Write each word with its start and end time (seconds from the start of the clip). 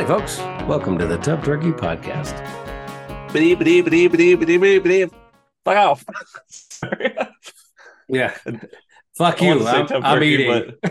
Howdy, 0.00 0.08
folks. 0.08 0.38
Welcome 0.66 0.96
to 0.96 1.06
the 1.06 1.18
Tub 1.18 1.44
Turkey 1.44 1.72
Podcast. 1.72 2.34
Biddy, 3.34 3.54
biddy, 3.54 3.82
biddy, 3.82 4.08
biddy, 4.08 4.34
biddy, 4.34 4.56
biddy, 4.56 4.78
biddy. 4.78 5.12
Fuck 5.62 5.76
off. 5.76 6.02
Sorry. 6.48 7.14
Yeah. 8.08 8.34
Fuck 9.18 9.42
I 9.42 9.44
you. 9.44 9.58
wanted 9.58 9.58
to 9.58 9.88
say 9.88 9.96
I'm, 9.96 10.04
I'm 10.06 10.22
eating. 10.22 10.72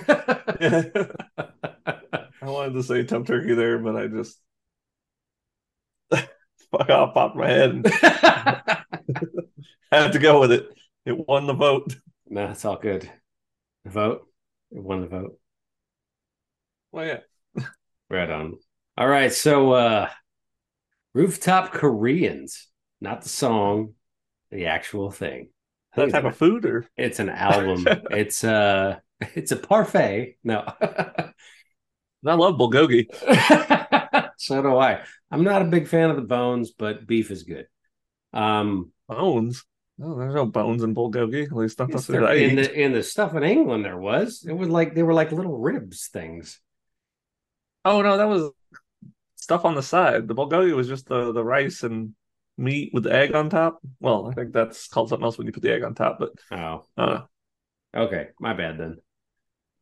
I 2.40 2.46
wanted 2.46 2.74
to 2.74 2.84
say 2.84 3.04
Tub 3.04 3.26
Turkey 3.26 3.56
there, 3.56 3.80
but 3.80 3.96
I 3.96 4.06
just 4.06 4.40
fuck 6.12 6.90
off, 6.92 7.16
popped 7.16 7.36
my 7.36 7.50
head. 7.50 7.82
I 9.92 9.92
had 9.92 10.14
to 10.14 10.20
go 10.20 10.40
with 10.40 10.52
it. 10.52 10.70
It 11.08 11.28
won 11.28 11.48
the 11.48 11.56
vote. 11.56 11.96
no, 12.28 12.52
it's 12.52 12.64
all 12.64 12.78
good. 12.78 13.10
The 13.86 13.90
vote. 13.90 14.28
It 14.70 14.84
won 14.84 15.02
the 15.02 15.08
vote. 15.08 15.40
Well, 16.92 17.08
yeah. 17.08 17.22
Right 18.08 18.30
on. 18.30 18.60
All 19.00 19.08
right. 19.08 19.32
So, 19.32 19.72
uh, 19.72 20.10
Rooftop 21.14 21.72
Koreans, 21.72 22.68
not 23.00 23.22
the 23.22 23.30
song, 23.30 23.94
the 24.52 24.66
actual 24.66 25.10
thing. 25.10 25.52
That 25.96 26.10
type 26.10 26.26
of 26.26 26.36
food, 26.36 26.66
or 26.66 26.86
it's 26.98 27.20
an 27.20 27.30
album. 27.30 27.88
it's 28.12 28.44
uh 28.44 28.98
it's 29.22 29.54
a 29.54 29.56
parfait. 29.56 30.36
No. 30.44 30.66
I 30.82 31.32
love 32.24 32.56
bulgogi. 32.56 33.08
so 34.38 34.62
do 34.62 34.76
I. 34.76 35.00
I'm 35.32 35.46
not 35.46 35.62
a 35.62 35.66
big 35.66 35.88
fan 35.88 36.10
of 36.10 36.18
the 36.18 36.22
bones, 36.22 36.72
but 36.72 37.08
beef 37.08 37.32
is 37.32 37.44
good. 37.44 37.68
Um, 38.34 38.92
Bones. 39.08 39.64
No, 39.98 40.18
there's 40.18 40.36
no 40.36 40.46
bones 40.46 40.84
in 40.84 40.94
bulgogi. 40.94 41.46
At 41.46 41.54
least 41.54 41.80
not 41.80 41.90
yes, 41.90 42.06
food 42.06 42.24
I 42.24 42.34
in 42.34 42.60
eat. 42.60 42.64
the 42.64 42.74
in 42.74 42.92
the 42.92 43.04
stuff 43.04 43.34
in 43.34 43.44
England, 43.44 43.86
there 43.86 43.98
was. 43.98 44.46
It 44.46 44.54
was 44.54 44.68
like 44.68 44.94
they 44.94 45.04
were 45.04 45.14
like 45.14 45.32
little 45.32 45.58
ribs 45.58 46.10
things. 46.12 46.60
Oh 47.86 48.02
no, 48.02 48.18
that 48.18 48.28
was 48.28 48.52
stuff 49.50 49.66
on 49.66 49.74
the 49.74 49.82
side. 49.82 50.28
The 50.28 50.36
bulgogi 50.36 50.76
was 50.76 50.88
just 50.88 51.08
the 51.08 51.32
the 51.32 51.44
rice 51.44 51.82
and 51.82 52.14
meat 52.56 52.92
with 52.94 53.06
the 53.06 53.14
egg 53.14 53.34
on 53.34 53.50
top. 53.50 53.80
Well, 54.00 54.28
I 54.30 54.36
think 54.36 54.54
that's 54.54 54.88
called 54.88 55.10
something 55.10 55.26
else 55.26 55.40
when 55.40 55.48
you 55.48 55.54
put 55.54 55.64
the 55.64 55.74
egg 55.74 55.84
on 55.84 55.96
top, 55.96 56.20
but 56.20 56.34
Oh, 56.52 56.86
uh, 56.96 57.22
okay, 57.96 58.28
my 58.40 58.54
bad 58.54 58.78
then. 58.78 58.98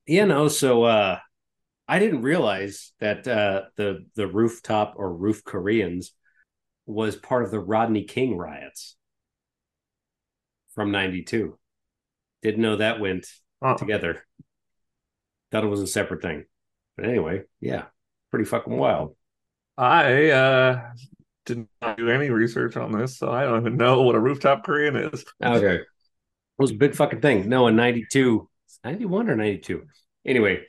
You 0.06 0.26
know, 0.26 0.48
so 0.48 0.84
uh, 0.84 1.20
I 1.86 2.00
didn't 2.00 2.22
realize 2.22 2.94
that 3.02 3.28
uh, 3.28 3.64
the 3.76 4.06
the 4.16 4.26
rooftop 4.26 4.94
or 4.96 5.14
roof 5.14 5.44
Koreans 5.44 6.14
was 6.86 7.18
part 7.18 7.44
of 7.44 7.52
the 7.52 7.60
Rodney 7.60 8.06
King 8.06 8.38
riots 8.38 8.96
from 10.76 10.92
'92. 10.92 11.60
Didn't 12.42 12.62
know 12.62 12.78
that 12.78 13.02
went 13.02 13.28
uh, 13.62 13.76
together. 13.76 14.24
Thought 15.52 15.66
it 15.66 15.68
was 15.68 15.82
a 15.82 15.88
separate 15.88 16.22
thing. 16.22 16.46
But 16.96 17.08
anyway, 17.08 17.42
yeah, 17.60 17.88
pretty 18.32 18.46
fucking 18.46 18.78
wild. 18.78 19.17
I 19.78 20.30
uh 20.32 20.82
did 21.46 21.68
not 21.82 21.98
do 21.98 22.10
any 22.10 22.30
research 22.30 22.76
on 22.78 22.92
this, 22.92 23.18
so 23.18 23.32
I 23.32 23.44
don't 23.44 23.62
even 23.62 23.78
know 23.78 24.02
what 24.02 24.16
a 24.16 24.20
rooftop 24.20 24.64
Korean 24.64 24.96
is. 24.96 25.26
Okay. 25.44 25.76
It 25.76 25.86
was 26.58 26.72
a 26.72 26.76
big 26.76 26.96
fucking 26.96 27.22
thing. 27.22 27.48
No, 27.48 27.68
in 27.68 27.76
92, 27.76 28.50
91 28.84 29.30
or 29.30 29.36
92. 29.36 29.84
Anyway, 30.26 30.64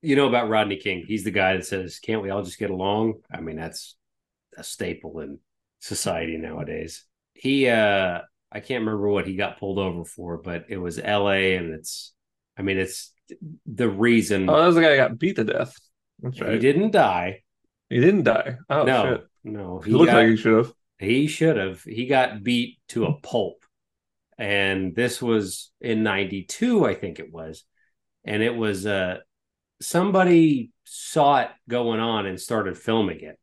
you 0.00 0.16
know 0.16 0.28
about 0.28 0.48
Rodney 0.48 0.76
King. 0.76 1.04
He's 1.06 1.24
the 1.24 1.30
guy 1.30 1.56
that 1.56 1.66
says, 1.66 1.98
Can't 1.98 2.22
we 2.22 2.30
all 2.30 2.42
just 2.42 2.58
get 2.58 2.70
along? 2.70 3.14
I 3.30 3.40
mean, 3.40 3.56
that's 3.56 3.96
a 4.56 4.64
staple 4.64 5.20
in 5.20 5.38
society 5.80 6.36
nowadays. 6.36 7.04
He, 7.34 7.68
uh, 7.68 8.20
I 8.52 8.60
can't 8.60 8.84
remember 8.84 9.08
what 9.08 9.26
he 9.26 9.36
got 9.36 9.58
pulled 9.58 9.78
over 9.78 10.04
for, 10.04 10.38
but 10.38 10.66
it 10.68 10.78
was 10.78 10.98
LA 10.98 11.56
and 11.56 11.74
it's, 11.74 12.14
I 12.56 12.62
mean, 12.62 12.78
it's 12.78 13.12
the 13.66 13.88
reason 13.88 14.48
Oh, 14.48 14.58
that 14.58 14.66
was 14.66 14.76
the 14.76 14.80
guy 14.82 14.92
who 14.92 14.96
got 14.96 15.18
beat 15.18 15.36
to 15.36 15.44
death. 15.44 15.74
That's 16.20 16.38
he 16.38 16.58
didn't 16.58 16.92
die. 16.92 17.42
He 17.88 18.00
didn't 18.00 18.24
die. 18.24 18.56
Oh 18.68 18.84
no, 18.84 19.04
shit. 19.04 19.26
no. 19.44 19.78
He 19.80 19.92
looked 19.92 20.10
got- 20.10 20.16
like 20.16 20.28
he 20.28 20.36
should 20.36 20.56
have. 20.56 20.72
He 20.98 21.26
should 21.26 21.56
have. 21.56 21.82
He 21.82 22.06
got 22.06 22.42
beat 22.42 22.78
to 22.88 23.04
a 23.04 23.20
pulp. 23.20 23.62
And 24.38 24.94
this 24.94 25.20
was 25.22 25.70
in 25.80 26.02
92, 26.02 26.84
I 26.84 26.94
think 26.94 27.18
it 27.18 27.32
was. 27.32 27.64
And 28.24 28.42
it 28.42 28.54
was 28.54 28.86
uh 28.86 29.18
somebody 29.80 30.70
saw 30.84 31.40
it 31.40 31.50
going 31.68 32.00
on 32.00 32.26
and 32.26 32.40
started 32.40 32.78
filming 32.78 33.20
it. 33.20 33.38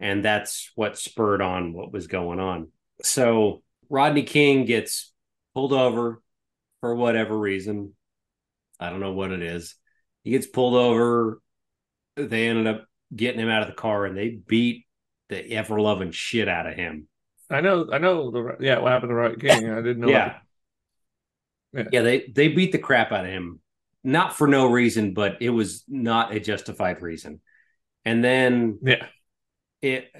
And 0.00 0.24
that's 0.24 0.70
what 0.74 0.98
spurred 0.98 1.40
on 1.40 1.72
what 1.72 1.92
was 1.92 2.06
going 2.06 2.40
on. 2.40 2.68
So 3.02 3.62
Rodney 3.88 4.24
King 4.24 4.64
gets 4.64 5.12
pulled 5.54 5.72
over 5.72 6.20
for 6.80 6.94
whatever 6.94 7.38
reason. 7.38 7.94
I 8.80 8.90
don't 8.90 9.00
know 9.00 9.12
what 9.12 9.30
it 9.30 9.42
is. 9.42 9.76
He 10.24 10.30
gets 10.32 10.46
pulled 10.46 10.74
over. 10.74 11.40
They 12.16 12.48
ended 12.48 12.66
up 12.66 12.86
getting 13.14 13.40
him 13.40 13.48
out 13.48 13.62
of 13.62 13.68
the 13.68 13.74
car 13.74 14.06
and 14.06 14.16
they 14.16 14.30
beat 14.30 14.86
the 15.28 15.52
ever 15.52 15.80
loving 15.80 16.10
shit 16.12 16.48
out 16.48 16.66
of 16.66 16.74
him. 16.74 17.08
I 17.50 17.60
know 17.60 17.88
I 17.92 17.98
know 17.98 18.30
the 18.30 18.56
yeah, 18.60 18.78
what 18.78 18.92
happened 18.92 19.10
to 19.10 19.14
Rodney 19.14 19.36
King. 19.38 19.70
I 19.70 19.76
didn't 19.76 20.00
know 20.00 20.08
yeah. 20.08 20.38
Yeah. 21.72 21.84
yeah. 21.92 22.02
they 22.02 22.26
they 22.34 22.48
beat 22.48 22.72
the 22.72 22.78
crap 22.78 23.12
out 23.12 23.24
of 23.24 23.30
him. 23.30 23.60
Not 24.02 24.36
for 24.36 24.46
no 24.46 24.66
reason, 24.66 25.14
but 25.14 25.38
it 25.40 25.50
was 25.50 25.84
not 25.88 26.34
a 26.34 26.40
justified 26.40 27.00
reason. 27.00 27.40
And 28.04 28.22
then 28.22 28.78
Yeah. 28.82 29.06
it 29.80 30.10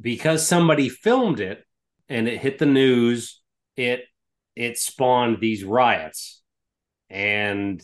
because 0.00 0.46
somebody 0.46 0.88
filmed 0.88 1.40
it 1.40 1.64
and 2.08 2.28
it 2.28 2.38
hit 2.38 2.58
the 2.58 2.66
news, 2.66 3.40
it 3.76 4.04
it 4.54 4.78
spawned 4.78 5.38
these 5.40 5.64
riots. 5.64 6.42
And 7.10 7.82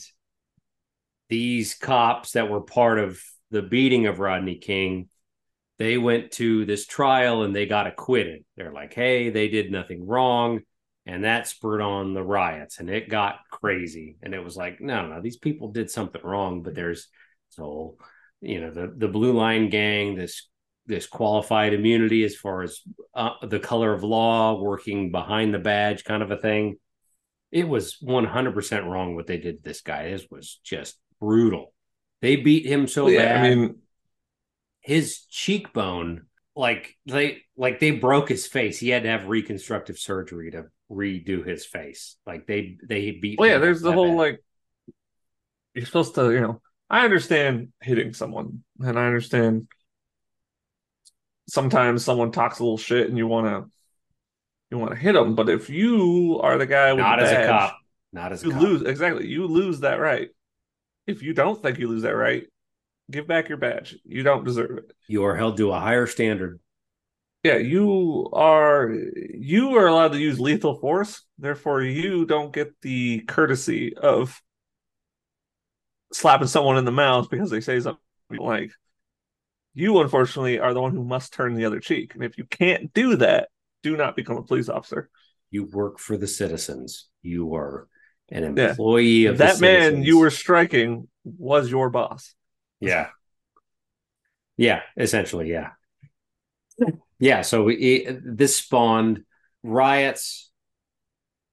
these 1.28 1.74
cops 1.74 2.32
that 2.32 2.50
were 2.50 2.60
part 2.60 2.98
of 2.98 3.20
the 3.50 3.62
beating 3.62 4.06
of 4.06 4.18
Rodney 4.18 4.56
King, 4.56 5.08
they 5.78 5.98
went 5.98 6.32
to 6.32 6.64
this 6.64 6.86
trial 6.86 7.42
and 7.42 7.54
they 7.54 7.66
got 7.66 7.86
acquitted. 7.86 8.44
They're 8.56 8.72
like, 8.72 8.94
hey, 8.94 9.30
they 9.30 9.48
did 9.48 9.70
nothing 9.70 10.06
wrong. 10.06 10.60
And 11.06 11.24
that 11.24 11.46
spurred 11.46 11.82
on 11.82 12.14
the 12.14 12.22
riots 12.22 12.78
and 12.78 12.88
it 12.88 13.10
got 13.10 13.40
crazy. 13.50 14.16
And 14.22 14.34
it 14.34 14.42
was 14.42 14.56
like, 14.56 14.80
no, 14.80 15.06
no, 15.06 15.20
these 15.20 15.36
people 15.36 15.72
did 15.72 15.90
something 15.90 16.22
wrong, 16.22 16.62
but 16.62 16.74
there's 16.74 17.08
so 17.50 17.96
you 18.40 18.60
know 18.60 18.70
the 18.70 18.92
the 18.96 19.08
blue 19.08 19.32
line 19.32 19.70
gang 19.70 20.14
this 20.14 20.48
this 20.86 21.06
qualified 21.06 21.72
immunity 21.72 22.24
as 22.24 22.36
far 22.36 22.62
as 22.62 22.80
uh, 23.14 23.30
the 23.42 23.58
color 23.58 23.92
of 23.92 24.04
law 24.04 24.60
working 24.60 25.10
behind 25.10 25.54
the 25.54 25.58
badge 25.58 26.04
kind 26.04 26.22
of 26.22 26.30
a 26.30 26.36
thing 26.36 26.76
it 27.50 27.66
was 27.66 27.98
100% 28.02 28.84
wrong 28.84 29.14
what 29.14 29.26
they 29.26 29.38
did 29.38 29.62
to 29.62 29.68
this 29.68 29.80
guy 29.80 30.10
this 30.10 30.26
was 30.30 30.60
just 30.62 30.98
brutal 31.20 31.72
they 32.20 32.36
beat 32.36 32.66
him 32.66 32.86
so 32.86 33.08
yeah, 33.08 33.24
bad. 33.24 33.36
I 33.36 33.54
mean 33.54 33.76
his 34.80 35.24
cheekbone 35.30 36.26
like 36.54 36.96
they 37.06 37.42
like 37.56 37.80
they 37.80 37.90
broke 37.90 38.28
his 38.28 38.46
face. 38.46 38.78
He 38.78 38.90
had 38.90 39.02
to 39.02 39.08
have 39.08 39.26
reconstructive 39.26 39.98
surgery 39.98 40.50
to 40.52 40.66
redo 40.90 41.44
his 41.44 41.66
face. 41.66 42.16
Like 42.26 42.46
they 42.46 42.76
they 42.86 43.12
beat 43.12 43.38
well 43.38 43.48
yeah, 43.48 43.58
there's 43.58 43.80
the 43.80 43.92
whole 43.92 44.10
bad. 44.10 44.18
like 44.18 44.44
you're 45.74 45.86
supposed 45.86 46.14
to, 46.14 46.32
you 46.32 46.40
know, 46.40 46.60
I 46.88 47.04
understand 47.04 47.72
hitting 47.80 48.12
someone 48.12 48.62
and 48.78 48.98
I 48.98 49.06
understand 49.06 49.66
sometimes 51.48 52.04
someone 52.04 52.30
talks 52.30 52.60
a 52.60 52.62
little 52.62 52.78
shit 52.78 53.08
and 53.08 53.18
you 53.18 53.26
want 53.26 53.46
to 53.46 53.70
you 54.70 54.78
want 54.78 54.92
to 54.92 54.98
hit 54.98 55.12
them, 55.12 55.34
but 55.34 55.48
if 55.48 55.70
you 55.70 56.40
are 56.42 56.58
the 56.58 56.66
guy 56.66 56.92
with 56.92 57.00
not 57.00 57.18
the 57.18 57.24
as 57.24 57.32
a 57.32 57.46
cop. 57.46 57.78
Not 58.12 58.32
as 58.32 58.42
a 58.42 58.46
you 58.46 58.52
cop. 58.52 58.62
lose 58.62 58.82
exactly 58.82 59.26
you 59.26 59.46
lose 59.46 59.80
that 59.80 59.96
right 59.98 60.28
if 61.06 61.22
you 61.22 61.34
don't 61.34 61.62
think 61.62 61.78
you 61.78 61.88
lose 61.88 62.02
that 62.02 62.16
right 62.16 62.46
give 63.10 63.26
back 63.26 63.48
your 63.48 63.58
badge. 63.58 63.96
You 64.04 64.22
don't 64.22 64.44
deserve 64.44 64.78
it. 64.78 64.92
You 65.08 65.24
are 65.24 65.36
held 65.36 65.56
to 65.58 65.72
a 65.72 65.80
higher 65.80 66.06
standard. 66.06 66.60
Yeah 67.42 67.56
you 67.58 68.30
are 68.32 68.90
you 69.34 69.76
are 69.76 69.86
allowed 69.86 70.12
to 70.12 70.18
use 70.18 70.40
lethal 70.40 70.76
force. 70.76 71.22
Therefore 71.38 71.82
you 71.82 72.24
don't 72.24 72.52
get 72.52 72.72
the 72.80 73.20
courtesy 73.20 73.94
of 73.94 74.40
slapping 76.12 76.48
someone 76.48 76.78
in 76.78 76.84
the 76.84 76.92
mouth 76.92 77.28
because 77.30 77.50
they 77.50 77.60
say 77.60 77.80
something 77.80 78.00
like. 78.30 78.72
You 79.76 80.00
unfortunately 80.00 80.60
are 80.60 80.72
the 80.72 80.80
one 80.80 80.92
who 80.92 81.02
must 81.02 81.32
turn 81.32 81.54
the 81.54 81.64
other 81.64 81.80
cheek. 81.80 82.14
And 82.14 82.22
if 82.22 82.38
you 82.38 82.44
can't 82.44 82.94
do 82.94 83.16
that 83.16 83.48
do 83.82 83.96
not 83.96 84.16
become 84.16 84.36
a 84.36 84.42
police 84.42 84.68
officer. 84.68 85.10
You 85.50 85.64
work 85.64 85.98
for 85.98 86.16
the 86.16 86.28
citizens. 86.28 87.08
You 87.22 87.54
are 87.56 87.88
an 88.30 88.44
Yeah. 88.56 88.70
employee 88.70 89.26
of 89.26 89.38
the 89.38 89.44
that 89.44 89.60
man 89.60 89.82
citizens. 89.90 90.06
you 90.06 90.18
were 90.18 90.30
striking 90.30 91.08
was 91.24 91.70
your 91.70 91.90
boss 91.90 92.34
Yeah. 92.80 93.08
Yeah, 94.56 94.82
essentially, 94.96 95.50
yeah. 95.50 95.70
Yeah, 97.18 97.42
so 97.42 97.68
it, 97.68 98.20
this 98.24 98.56
spawned 98.56 99.24
riots 99.62 100.50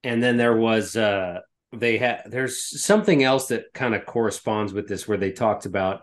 and 0.04 0.22
then 0.22 0.36
there 0.36 0.56
was 0.56 0.98
uh 0.98 1.40
they 1.72 1.98
had 1.98 2.24
there's 2.26 2.82
something 2.84 3.24
else 3.24 3.48
that 3.48 3.72
kind 3.74 3.96
of 3.96 4.06
corresponds 4.06 4.74
with 4.74 4.88
this 4.88 5.08
where 5.08 5.18
they 5.18 5.32
talked 5.32 5.66
about 5.66 6.02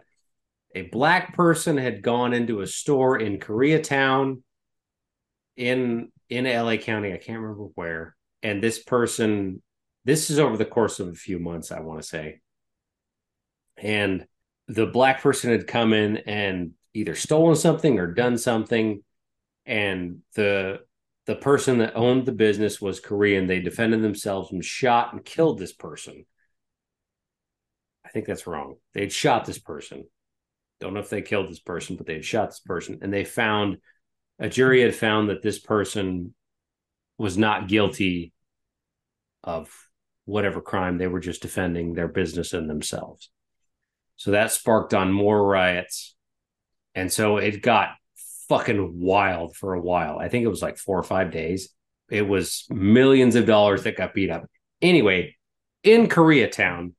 a 0.74 0.82
black 0.82 1.34
person 1.34 1.76
had 1.76 2.00
gone 2.02 2.32
into 2.32 2.60
a 2.62 2.66
store 2.66 3.18
in 3.18 3.38
Koreatown 3.38 4.42
in 5.56 6.10
in 6.30 6.46
LA 6.46 6.76
County, 6.76 7.12
I 7.12 7.16
can't 7.18 7.40
remember 7.40 7.64
where. 7.74 8.14
And 8.42 8.62
this 8.62 8.78
person 8.82 9.62
this 10.08 10.30
is 10.30 10.38
over 10.38 10.56
the 10.56 10.64
course 10.64 11.00
of 11.00 11.08
a 11.08 11.14
few 11.14 11.38
months, 11.38 11.70
I 11.70 11.80
want 11.80 12.00
to 12.00 12.08
say. 12.08 12.40
And 13.76 14.26
the 14.66 14.86
black 14.86 15.20
person 15.20 15.50
had 15.50 15.66
come 15.66 15.92
in 15.92 16.16
and 16.16 16.72
either 16.94 17.14
stolen 17.14 17.56
something 17.56 17.98
or 17.98 18.14
done 18.14 18.38
something 18.38 19.04
and 19.66 20.20
the 20.34 20.80
the 21.26 21.36
person 21.36 21.76
that 21.78 21.94
owned 21.94 22.24
the 22.24 22.32
business 22.32 22.80
was 22.80 23.00
Korean. 23.00 23.46
They 23.46 23.60
defended 23.60 24.00
themselves 24.00 24.50
and 24.50 24.64
shot 24.64 25.12
and 25.12 25.22
killed 25.22 25.58
this 25.58 25.74
person. 25.74 26.24
I 28.02 28.08
think 28.08 28.24
that's 28.24 28.46
wrong. 28.46 28.76
They 28.94 29.02
had 29.02 29.12
shot 29.12 29.44
this 29.44 29.58
person. 29.58 30.04
Don't 30.80 30.94
know 30.94 31.00
if 31.00 31.10
they 31.10 31.20
killed 31.20 31.50
this 31.50 31.60
person, 31.60 31.96
but 31.96 32.06
they 32.06 32.14
had 32.14 32.24
shot 32.24 32.48
this 32.48 32.60
person. 32.60 33.00
And 33.02 33.12
they 33.12 33.24
found 33.24 33.76
a 34.38 34.48
jury 34.48 34.80
had 34.80 34.94
found 34.94 35.28
that 35.28 35.42
this 35.42 35.58
person 35.58 36.34
was 37.18 37.36
not 37.36 37.68
guilty 37.68 38.32
of 39.44 39.87
whatever 40.28 40.60
crime. 40.60 40.98
They 40.98 41.06
were 41.06 41.20
just 41.20 41.40
defending 41.40 41.94
their 41.94 42.06
business 42.06 42.52
and 42.52 42.68
themselves. 42.68 43.30
So 44.16 44.32
that 44.32 44.52
sparked 44.52 44.92
on 44.92 45.10
more 45.10 45.42
riots. 45.42 46.14
And 46.94 47.10
so 47.10 47.38
it 47.38 47.62
got 47.62 47.90
fucking 48.48 49.00
wild 49.00 49.56
for 49.56 49.72
a 49.72 49.80
while. 49.80 50.18
I 50.18 50.28
think 50.28 50.44
it 50.44 50.48
was 50.48 50.60
like 50.60 50.76
four 50.76 50.98
or 50.98 51.02
five 51.02 51.30
days. 51.30 51.70
It 52.10 52.28
was 52.28 52.66
millions 52.68 53.36
of 53.36 53.46
dollars 53.46 53.84
that 53.84 53.96
got 53.96 54.12
beat 54.12 54.30
up. 54.30 54.46
Anyway, 54.82 55.36
in 55.82 56.08
Koreatown, 56.08 56.92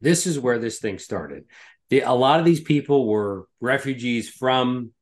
this 0.00 0.26
is 0.26 0.38
where 0.38 0.58
this 0.58 0.78
thing 0.78 0.98
started. 0.98 1.44
The, 1.88 2.00
a 2.00 2.12
lot 2.12 2.38
of 2.38 2.44
these 2.44 2.60
people 2.60 3.06
were 3.06 3.46
refugees 3.60 4.28
from 4.28 4.92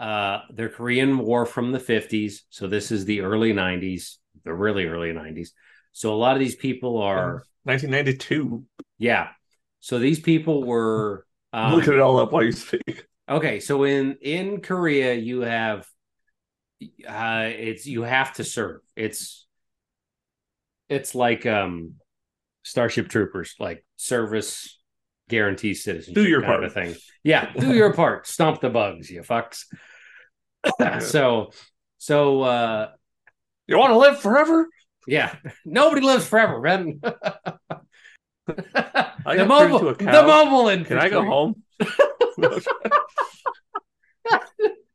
uh, 0.00 0.40
the 0.52 0.68
Korean 0.68 1.18
War 1.18 1.46
from 1.46 1.70
the 1.70 1.78
50s. 1.78 2.40
So 2.50 2.66
this 2.66 2.90
is 2.90 3.04
the 3.04 3.20
early 3.20 3.52
90s, 3.52 4.16
the 4.44 4.52
really 4.52 4.86
early 4.86 5.12
90s. 5.12 5.50
So 5.92 6.12
a 6.12 6.16
lot 6.16 6.34
of 6.34 6.40
these 6.40 6.56
people 6.56 6.98
are 6.98 7.44
1992. 7.64 8.64
Yeah. 8.98 9.28
So 9.80 9.98
these 9.98 10.20
people 10.20 10.64
were 10.64 11.26
um, 11.52 11.74
look 11.74 11.88
it 11.88 12.00
all 12.00 12.18
up 12.18 12.32
while 12.32 12.42
you 12.42 12.52
speak. 12.52 13.06
Okay, 13.28 13.60
so 13.60 13.84
in 13.84 14.16
in 14.20 14.60
Korea 14.60 15.14
you 15.14 15.42
have 15.42 15.86
uh 17.06 17.48
it's 17.48 17.86
you 17.86 18.02
have 18.02 18.32
to 18.34 18.44
serve. 18.44 18.80
It's 18.96 19.46
it's 20.88 21.14
like 21.14 21.46
um 21.46 21.94
Starship 22.64 23.08
Troopers, 23.08 23.54
like 23.58 23.84
service 23.96 24.78
guarantees 25.28 25.84
citizenship. 25.84 26.22
Do 26.22 26.28
your 26.28 26.42
part 26.42 26.64
of 26.64 26.72
thing. 26.72 26.94
Yeah, 27.22 27.52
do 27.52 27.74
your 27.74 27.92
part. 27.94 28.26
Stomp 28.26 28.60
the 28.60 28.70
bugs, 28.70 29.10
you 29.10 29.22
fucks. 29.22 29.64
so 31.00 31.50
so 31.98 32.42
uh 32.42 32.90
you 33.66 33.78
want 33.78 33.92
to 33.92 33.98
live 33.98 34.20
forever? 34.20 34.66
Yeah. 35.06 35.34
Nobody 35.64 36.02
lives 36.02 36.26
forever, 36.26 36.60
man. 36.60 37.00
The 38.46 39.46
mobile, 39.46 39.94
the 39.94 40.04
mobile 40.04 40.68
infantry. 40.68 40.98
Can 40.98 41.06
I 41.06 41.08
go 41.08 41.24
home? 41.24 41.62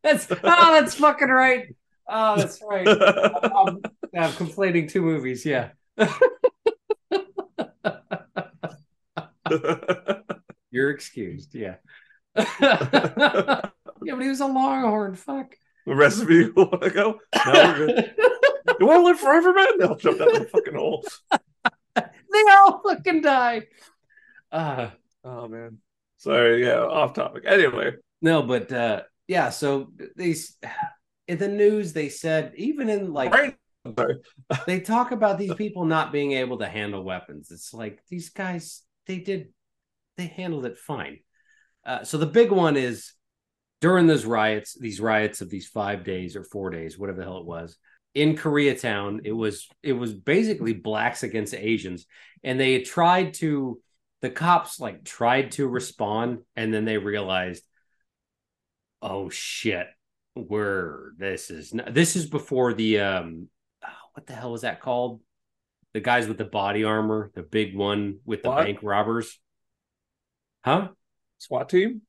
that's 0.03 0.27
oh, 0.29 0.35
that's 0.43 0.95
fucking 0.95 1.29
right. 1.29 1.73
Oh, 2.09 2.35
that's 2.37 2.61
right. 2.61 2.87
I'm, 2.87 3.81
I'm 4.15 4.33
complaining 4.33 4.87
two 4.87 5.01
movies. 5.01 5.45
Yeah. 5.45 5.69
You're 10.71 10.91
excused. 10.91 11.55
Yeah. 11.55 11.75
yeah, 12.35 13.69
but 13.89 14.21
he 14.21 14.27
was 14.27 14.41
a 14.41 14.45
longhorn. 14.45 15.15
Fuck. 15.15 15.55
The 15.85 15.95
rest 15.95 16.21
of 16.21 16.29
you 16.29 16.51
want 16.55 16.81
to 16.81 16.89
go? 16.89 17.19
No, 17.45 17.53
we're 17.53 17.87
good. 17.87 18.13
You 18.79 18.87
want 18.87 19.01
to 19.01 19.05
live 19.05 19.19
forever, 19.19 19.53
man? 19.53 19.67
They'll 19.79 19.95
jump 19.95 20.19
down 20.19 20.33
the 20.33 20.45
fucking 20.45 20.75
hole. 20.75 21.05
they 21.95 22.43
all 22.51 22.81
fucking 22.87 23.21
die. 23.21 23.63
Uh, 24.51 24.89
oh 25.23 25.47
man. 25.47 25.79
Sorry, 26.17 26.65
yeah, 26.65 26.79
off 26.79 27.13
topic. 27.13 27.43
Anyway. 27.45 27.91
No, 28.21 28.43
but 28.43 28.71
uh 28.71 29.03
yeah, 29.27 29.49
so 29.49 29.91
these 30.15 30.57
in 31.27 31.37
the 31.37 31.47
news 31.47 31.93
they 31.93 32.09
said 32.09 32.53
even 32.55 32.89
in 32.89 33.13
like 33.13 33.33
right. 33.33 33.55
they 34.65 34.79
talk 34.79 35.11
about 35.11 35.37
these 35.37 35.53
people 35.53 35.85
not 35.85 36.11
being 36.11 36.33
able 36.33 36.57
to 36.57 36.67
handle 36.67 37.03
weapons. 37.03 37.51
It's 37.51 37.73
like 37.73 37.99
these 38.09 38.29
guys 38.29 38.83
they 39.05 39.19
did 39.19 39.49
they 40.17 40.27
handled 40.27 40.65
it 40.65 40.77
fine. 40.77 41.19
Uh, 41.85 42.03
so 42.03 42.17
the 42.17 42.25
big 42.25 42.51
one 42.51 42.75
is 42.75 43.13
during 43.79 44.07
those 44.07 44.25
riots, 44.25 44.75
these 44.79 44.99
riots 44.99 45.41
of 45.41 45.49
these 45.49 45.67
five 45.67 46.03
days 46.03 46.35
or 46.35 46.43
four 46.43 46.69
days, 46.69 46.97
whatever 46.97 47.19
the 47.19 47.23
hell 47.23 47.37
it 47.37 47.45
was, 47.45 47.77
in 48.17 48.35
Koreatown, 48.35 49.21
it 49.25 49.31
was 49.31 49.67
it 49.83 49.93
was 49.93 50.11
basically 50.11 50.73
blacks 50.73 51.21
against 51.21 51.53
Asians, 51.53 52.07
and 52.43 52.59
they 52.59 52.81
tried 52.81 53.35
to 53.35 53.79
the 54.21 54.31
cops 54.31 54.79
like 54.79 55.03
tried 55.03 55.51
to 55.51 55.67
respond, 55.67 56.39
and 56.55 56.73
then 56.73 56.83
they 56.83 56.97
realized 56.97 57.63
oh 59.03 59.29
shit, 59.29 59.85
we're 60.35 61.11
this 61.17 61.51
is 61.51 61.71
this 61.91 62.15
is 62.15 62.25
before 62.25 62.73
the 62.73 63.01
um 63.01 63.49
oh, 63.85 64.07
what 64.13 64.25
the 64.25 64.33
hell 64.33 64.51
was 64.51 64.61
that 64.61 64.81
called? 64.81 65.21
The 65.93 65.99
guys 65.99 66.27
with 66.27 66.39
the 66.39 66.45
body 66.45 66.83
armor, 66.83 67.31
the 67.35 67.43
big 67.43 67.75
one 67.75 68.17
with 68.25 68.41
the 68.41 68.49
what? 68.49 68.65
bank 68.65 68.79
robbers. 68.81 69.39
Huh? 70.65 70.89
SWAT 71.37 71.69
team? 71.69 72.01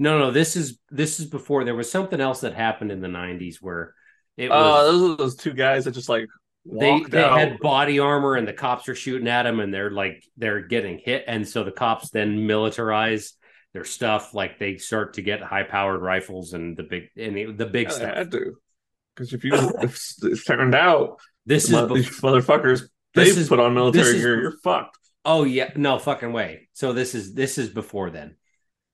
No, 0.00 0.18
no, 0.18 0.32
this 0.32 0.56
is 0.56 0.80
this 0.90 1.20
is 1.20 1.26
before 1.26 1.62
there 1.62 1.76
was 1.76 1.88
something 1.88 2.20
else 2.20 2.40
that 2.40 2.54
happened 2.54 2.90
in 2.90 3.00
the 3.00 3.08
90s 3.08 3.58
where 3.60 3.94
it 4.38 4.50
uh, 4.50 4.54
was 4.54 4.64
uh, 4.64 4.92
those 4.92 5.10
are 5.10 5.16
those 5.16 5.36
two 5.36 5.52
guys 5.52 5.84
that 5.84 5.92
just 5.92 6.08
like 6.08 6.26
they 6.64 7.02
they 7.08 7.22
out. 7.22 7.38
had 7.38 7.58
body 7.60 7.98
armor 7.98 8.36
and 8.36 8.48
the 8.48 8.52
cops 8.52 8.88
are 8.88 8.94
shooting 8.94 9.28
at 9.28 9.42
them 9.42 9.60
and 9.60 9.72
they're 9.72 9.90
like 9.90 10.24
they're 10.36 10.60
getting 10.60 10.98
hit 10.98 11.24
and 11.26 11.46
so 11.46 11.64
the 11.64 11.72
cops 11.72 12.10
then 12.10 12.38
militarize 12.38 13.32
their 13.72 13.84
stuff. 13.84 14.34
Like 14.34 14.58
they 14.58 14.76
start 14.76 15.14
to 15.14 15.22
get 15.22 15.42
high 15.42 15.62
powered 15.62 16.00
rifles 16.00 16.52
and 16.52 16.76
the 16.76 16.82
big 16.82 17.08
and 17.16 17.36
the, 17.36 17.52
the 17.52 17.66
big 17.66 17.88
yeah, 17.88 17.94
stuff. 17.94 18.14
Had 18.14 18.30
to, 18.32 18.54
because 19.14 19.32
if 19.32 19.44
you 19.44 19.52
if 19.82 20.00
it 20.22 20.38
turned 20.46 20.74
out 20.74 21.20
this 21.46 21.64
is 21.64 21.70
these 21.70 22.20
motherfuckers 22.20 22.82
they 23.14 23.46
put 23.46 23.60
on 23.60 23.74
military 23.74 24.16
is, 24.16 24.22
gear, 24.22 24.40
you're 24.40 24.58
fucked. 24.62 24.98
Oh 25.24 25.44
yeah, 25.44 25.70
no 25.76 25.98
fucking 25.98 26.32
way. 26.32 26.68
So 26.72 26.92
this 26.92 27.14
is 27.14 27.34
this 27.34 27.58
is 27.58 27.70
before 27.70 28.10
then. 28.10 28.36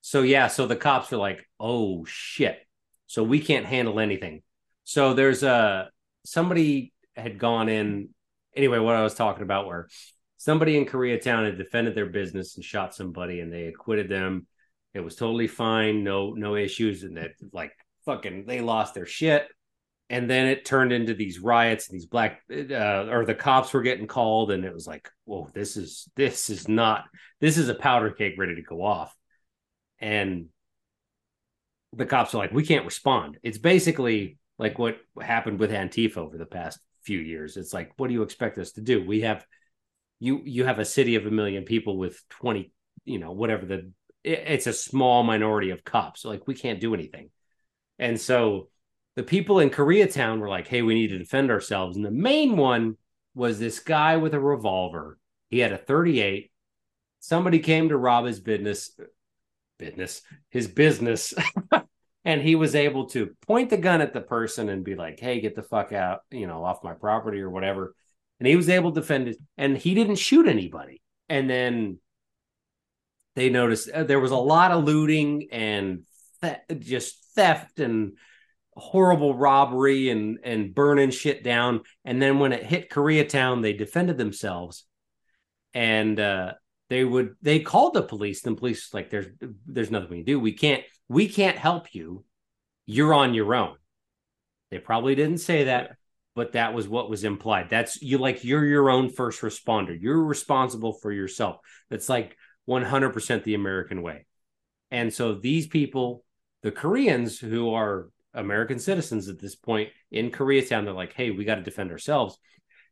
So 0.01 0.23
yeah, 0.23 0.49
so 0.49 0.67
the 0.67 0.77
cops 0.77 1.13
are 1.13 1.17
like, 1.17 1.49
oh 1.59 2.05
shit. 2.05 2.59
So 3.07 3.23
we 3.23 3.41
can't 3.41 3.67
handle 3.67 4.01
anything. 4.01 4.43
So 4.85 5.15
there's 5.15 5.43
a 5.43 5.91
somebody 6.25 6.93
had 7.17 7.39
gone 7.39 7.69
in 7.69 8.11
anyway. 8.55 8.79
What 8.79 8.97
I 8.97 9.03
was 9.03 9.15
talking 9.15 9.43
about, 9.43 9.67
where 9.67 9.89
somebody 10.37 10.77
in 10.77 10.87
Koreatown 10.87 11.47
had 11.47 11.59
defended 11.59 11.95
their 11.95 12.07
business 12.07 12.57
and 12.57 12.65
shot 12.65 12.95
somebody, 12.95 13.41
and 13.41 13.53
they 13.53 13.67
acquitted 13.67 14.09
them 14.09 14.47
it 14.95 15.01
was 15.01 15.17
totally 15.17 15.49
fine, 15.49 16.05
no 16.05 16.33
no 16.33 16.55
issues, 16.55 17.03
and 17.03 17.17
that 17.17 17.33
like 17.53 17.73
fucking 18.07 18.47
they 18.47 18.61
lost 18.61 18.95
their 18.95 19.07
shit. 19.07 19.49
And 20.11 20.31
then 20.31 20.47
it 20.47 20.65
turned 20.65 20.93
into 20.93 21.15
these 21.15 21.41
riots, 21.41 21.89
and 21.89 21.97
these 21.97 22.07
black 22.07 22.43
uh, 22.51 23.09
or 23.09 23.25
the 23.27 23.35
cops 23.35 23.73
were 23.73 23.83
getting 23.83 24.07
called, 24.07 24.53
and 24.53 24.65
it 24.65 24.73
was 24.73 24.87
like, 24.87 25.11
whoa, 25.25 25.51
this 25.53 25.77
is 25.77 26.09
this 26.15 26.49
is 26.49 26.69
not 26.69 27.05
this 27.41 27.59
is 27.59 27.69
a 27.69 27.75
powder 27.75 28.11
cake 28.13 28.35
ready 28.39 28.55
to 28.55 28.63
go 28.63 28.83
off. 28.85 29.15
And 29.99 30.47
the 31.93 32.07
cops 32.07 32.35
are 32.35 32.39
like, 32.39 32.53
we 32.53 32.65
can't 32.65 32.85
respond. 32.85 33.39
It's 33.43 33.59
basically 33.59 34.39
like 34.59 34.79
what 34.79 34.99
happened 35.21 35.59
with 35.59 35.71
Antifa 35.71 36.19
over 36.19 36.39
the 36.39 36.47
past 36.47 36.79
few 37.03 37.19
years. 37.19 37.57
It's 37.57 37.73
like, 37.75 37.93
what 37.97 38.09
do 38.09 38.15
you 38.15 38.23
expect 38.23 38.59
us 38.59 38.73
to 38.73 38.81
do? 38.81 39.05
We 39.05 39.23
have 39.23 39.47
you 40.21 40.43
you 40.45 40.65
have 40.65 40.79
a 40.79 40.85
city 40.85 41.17
of 41.17 41.27
a 41.27 41.31
million 41.31 41.65
people 41.65 41.99
with 41.99 42.23
20, 42.31 42.73
you 43.05 43.19
know, 43.19 43.33
whatever 43.33 43.67
the 43.67 43.91
it's 44.23 44.67
a 44.67 44.73
small 44.73 45.23
minority 45.23 45.69
of 45.71 45.85
cops. 45.85 46.25
like 46.25 46.47
we 46.47 46.55
can't 46.55 46.81
do 46.81 46.95
anything. 46.95 47.29
And 47.99 48.19
so 48.19 48.71
the 49.17 49.23
people 49.23 49.61
in 49.61 49.71
Koreatown 49.71 50.39
were 50.41 50.49
like, 50.49 50.67
hey, 50.67 50.83
we 50.83 50.95
need 50.95 51.09
to 51.09 51.19
defend 51.19 51.51
ourselves. 51.51 51.97
And 51.97 52.05
the 52.05 52.11
main 52.11 52.57
one 52.57 52.97
was 53.35 53.59
this 53.59 53.81
guy 53.81 54.17
with 54.17 54.35
a 54.35 54.41
revolver. 54.41 55.19
He 55.51 55.59
had 55.59 55.73
a 55.73 55.79
38. 55.79 56.51
Somebody 57.21 57.59
came 57.59 57.91
to 57.91 57.97
rob 57.97 58.25
his 58.25 58.41
business, 58.41 58.99
business, 59.79 60.23
his 60.51 60.69
business. 60.69 61.35
and 62.25 62.41
he 62.41 62.55
was 62.55 62.75
able 62.75 63.07
to 63.07 63.35
point 63.47 63.71
the 63.71 63.77
gun 63.77 64.01
at 64.01 64.13
the 64.13 64.21
person 64.21 64.69
and 64.69 64.85
be 64.85 64.95
like, 64.95 65.21
hey, 65.21 65.41
get 65.41 65.55
the 65.55 65.63
fuck 65.63 65.93
out, 65.93 66.21
you 66.31 66.47
know, 66.47 66.65
off 66.65 66.85
my 66.85 66.95
property 66.95 67.41
or 67.41 67.51
whatever. 67.51 67.95
And 68.41 68.47
he 68.47 68.57
was 68.57 68.69
able 68.69 68.93
to 68.93 69.01
defend 69.01 69.29
it. 69.29 69.37
And 69.59 69.77
he 69.77 69.95
didn't 69.95 70.17
shoot 70.17 70.49
anybody. 70.49 71.03
And 71.29 71.49
then 71.49 71.99
they 73.37 73.51
noticed 73.51 73.91
uh, 73.91 74.05
there 74.05 74.21
was 74.21 74.31
a 74.31 74.37
lot 74.37 74.71
of 74.71 74.85
looting 74.85 75.49
and 75.53 76.05
th- 76.41 76.81
just 76.81 77.25
theft 77.35 77.81
and 77.81 78.13
horrible 78.77 79.35
robbery 79.35 80.11
and 80.11 80.39
and 80.43 80.75
burning 80.75 81.11
shit 81.11 81.45
down 81.45 81.81
and 82.05 82.21
then 82.21 82.41
when 82.41 82.53
it 82.53 82.65
hit 82.65 82.91
koreatown 82.91 83.63
they 83.63 83.73
defended 83.73 84.19
themselves 84.19 84.85
and 85.75 86.19
uh 86.19 86.53
they 86.91 87.05
would 87.05 87.37
they 87.41 87.61
called 87.61 87.95
the 87.95 88.03
police 88.03 88.43
the 88.43 88.53
police 88.55 88.89
was 88.89 88.95
like 88.95 89.11
there's 89.11 89.27
there's 89.67 89.93
nothing 89.93 90.11
we 90.11 90.17
can 90.17 90.25
do 90.25 90.41
we 90.41 90.53
can't 90.53 90.83
we 91.09 91.29
can't 91.29 91.59
help 91.59 91.95
you 91.95 92.25
you're 92.87 93.15
on 93.15 93.35
your 93.35 93.55
own 93.55 93.77
they 94.71 94.79
probably 94.79 95.15
didn't 95.15 95.39
say 95.39 95.65
that 95.65 95.97
but 96.35 96.53
that 96.53 96.75
was 96.75 96.89
what 96.89 97.09
was 97.11 97.25
implied 97.25 97.69
that's 97.71 98.01
you 98.03 98.19
like 98.19 98.45
you're 98.45 98.65
your 98.65 98.91
own 98.91 99.09
first 99.09 99.41
responder 99.43 99.97
you're 100.01 100.23
responsible 100.23 100.93
for 100.93 101.13
yourself 101.13 101.59
that's 101.91 102.09
like 102.09 102.37
100% 102.69 103.45
the 103.45 103.55
American 103.55 104.03
way. 104.03 104.27
And 104.91 105.13
so 105.13 105.35
these 105.35 105.67
people, 105.67 106.25
the 106.63 106.71
Koreans 106.71 107.39
who 107.39 107.75
are 107.75 108.09
American 108.33 108.79
citizens 108.79 109.29
at 109.29 109.41
this 109.41 109.55
point 109.55 109.91
in 110.11 110.31
Koreatown, 110.31 110.85
they're 110.85 110.93
like, 110.93 111.15
hey, 111.15 111.31
we 111.31 111.45
got 111.45 111.57
to 111.57 111.63
defend 111.63 111.91
ourselves. 111.91 112.39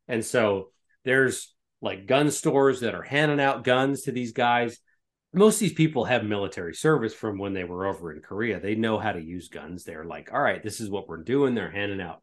And 0.08 0.24
so 0.24 0.70
there's 1.04 1.54
like 1.80 2.06
gun 2.06 2.30
stores 2.30 2.80
that 2.80 2.94
are 2.94 3.02
handing 3.02 3.40
out 3.40 3.64
guns 3.64 4.02
to 4.02 4.12
these 4.12 4.32
guys. 4.32 4.78
Most 5.34 5.56
of 5.56 5.60
these 5.60 5.72
people 5.72 6.04
have 6.04 6.24
military 6.24 6.74
service 6.74 7.14
from 7.14 7.38
when 7.38 7.54
they 7.54 7.64
were 7.64 7.86
over 7.86 8.12
in 8.12 8.20
Korea. 8.20 8.60
They 8.60 8.74
know 8.74 8.98
how 8.98 9.12
to 9.12 9.20
use 9.20 9.48
guns. 9.48 9.84
They're 9.84 10.04
like, 10.04 10.30
all 10.32 10.42
right, 10.42 10.62
this 10.62 10.80
is 10.80 10.90
what 10.90 11.08
we're 11.08 11.22
doing. 11.22 11.54
They're 11.54 11.70
handing 11.70 12.00
out 12.00 12.20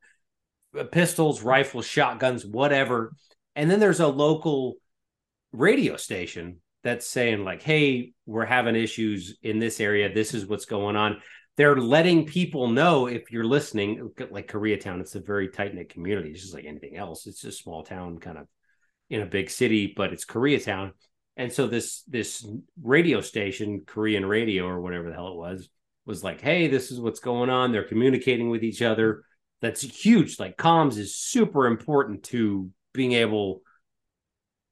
uh, 0.77 0.83
pistols, 0.83 1.41
rifles, 1.41 1.85
shotguns, 1.85 2.45
whatever. 2.45 3.13
And 3.55 3.69
then 3.69 3.79
there's 3.79 3.99
a 3.99 4.07
local 4.07 4.75
radio 5.51 5.97
station 5.97 6.57
that's 6.83 7.07
saying, 7.07 7.43
like, 7.43 7.61
hey, 7.61 8.13
we're 8.25 8.45
having 8.45 8.75
issues 8.75 9.37
in 9.41 9.59
this 9.59 9.79
area. 9.79 10.13
This 10.13 10.33
is 10.33 10.45
what's 10.45 10.65
going 10.65 10.95
on. 10.95 11.21
They're 11.57 11.75
letting 11.75 12.25
people 12.25 12.69
know 12.69 13.07
if 13.07 13.31
you're 13.31 13.43
listening, 13.43 14.11
uh, 14.21 14.25
like 14.31 14.49
Koreatown, 14.49 15.01
it's 15.01 15.15
a 15.15 15.19
very 15.19 15.49
tight 15.49 15.75
knit 15.75 15.89
community. 15.89 16.29
It's 16.29 16.41
just 16.41 16.53
like 16.53 16.65
anything 16.65 16.95
else. 16.95 17.27
It's 17.27 17.43
a 17.43 17.51
small 17.51 17.83
town 17.83 18.19
kind 18.19 18.37
of 18.37 18.47
in 19.09 19.21
a 19.21 19.25
big 19.25 19.49
city, 19.49 19.93
but 19.93 20.13
it's 20.13 20.25
Koreatown. 20.25 20.91
And 21.37 21.51
so 21.51 21.67
this 21.67 22.03
this 22.03 22.45
radio 22.81 23.21
station, 23.21 23.83
Korean 23.85 24.25
radio 24.25 24.65
or 24.65 24.81
whatever 24.81 25.09
the 25.09 25.15
hell 25.15 25.29
it 25.29 25.37
was, 25.37 25.69
was 26.05 26.23
like, 26.23 26.41
hey, 26.41 26.67
this 26.67 26.91
is 26.91 26.99
what's 26.99 27.19
going 27.19 27.49
on. 27.49 27.71
They're 27.71 27.83
communicating 27.83 28.49
with 28.49 28.63
each 28.63 28.81
other. 28.81 29.23
That's 29.61 29.81
huge. 29.81 30.39
Like 30.39 30.57
comms 30.57 30.97
is 30.97 31.15
super 31.15 31.67
important 31.67 32.23
to 32.23 32.71
being 32.93 33.13
able 33.13 33.61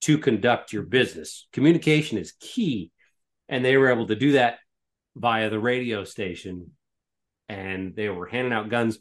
to 0.02 0.18
conduct 0.18 0.74
your 0.74 0.84
business. 0.84 1.48
Communication 1.54 2.18
is 2.18 2.34
key. 2.40 2.92
And 3.50 3.64
they 3.64 3.78
were 3.78 3.90
able 3.90 4.08
to 4.08 4.16
do 4.16 4.34
that 4.34 4.60
via 5.16 5.50
the 5.50 5.60
radio 5.60 6.04
station. 6.04 6.72
And 7.50 7.96
they 7.96 8.10
were 8.10 8.26
handing 8.26 8.54
out 8.54 8.70
guns. 8.70 9.00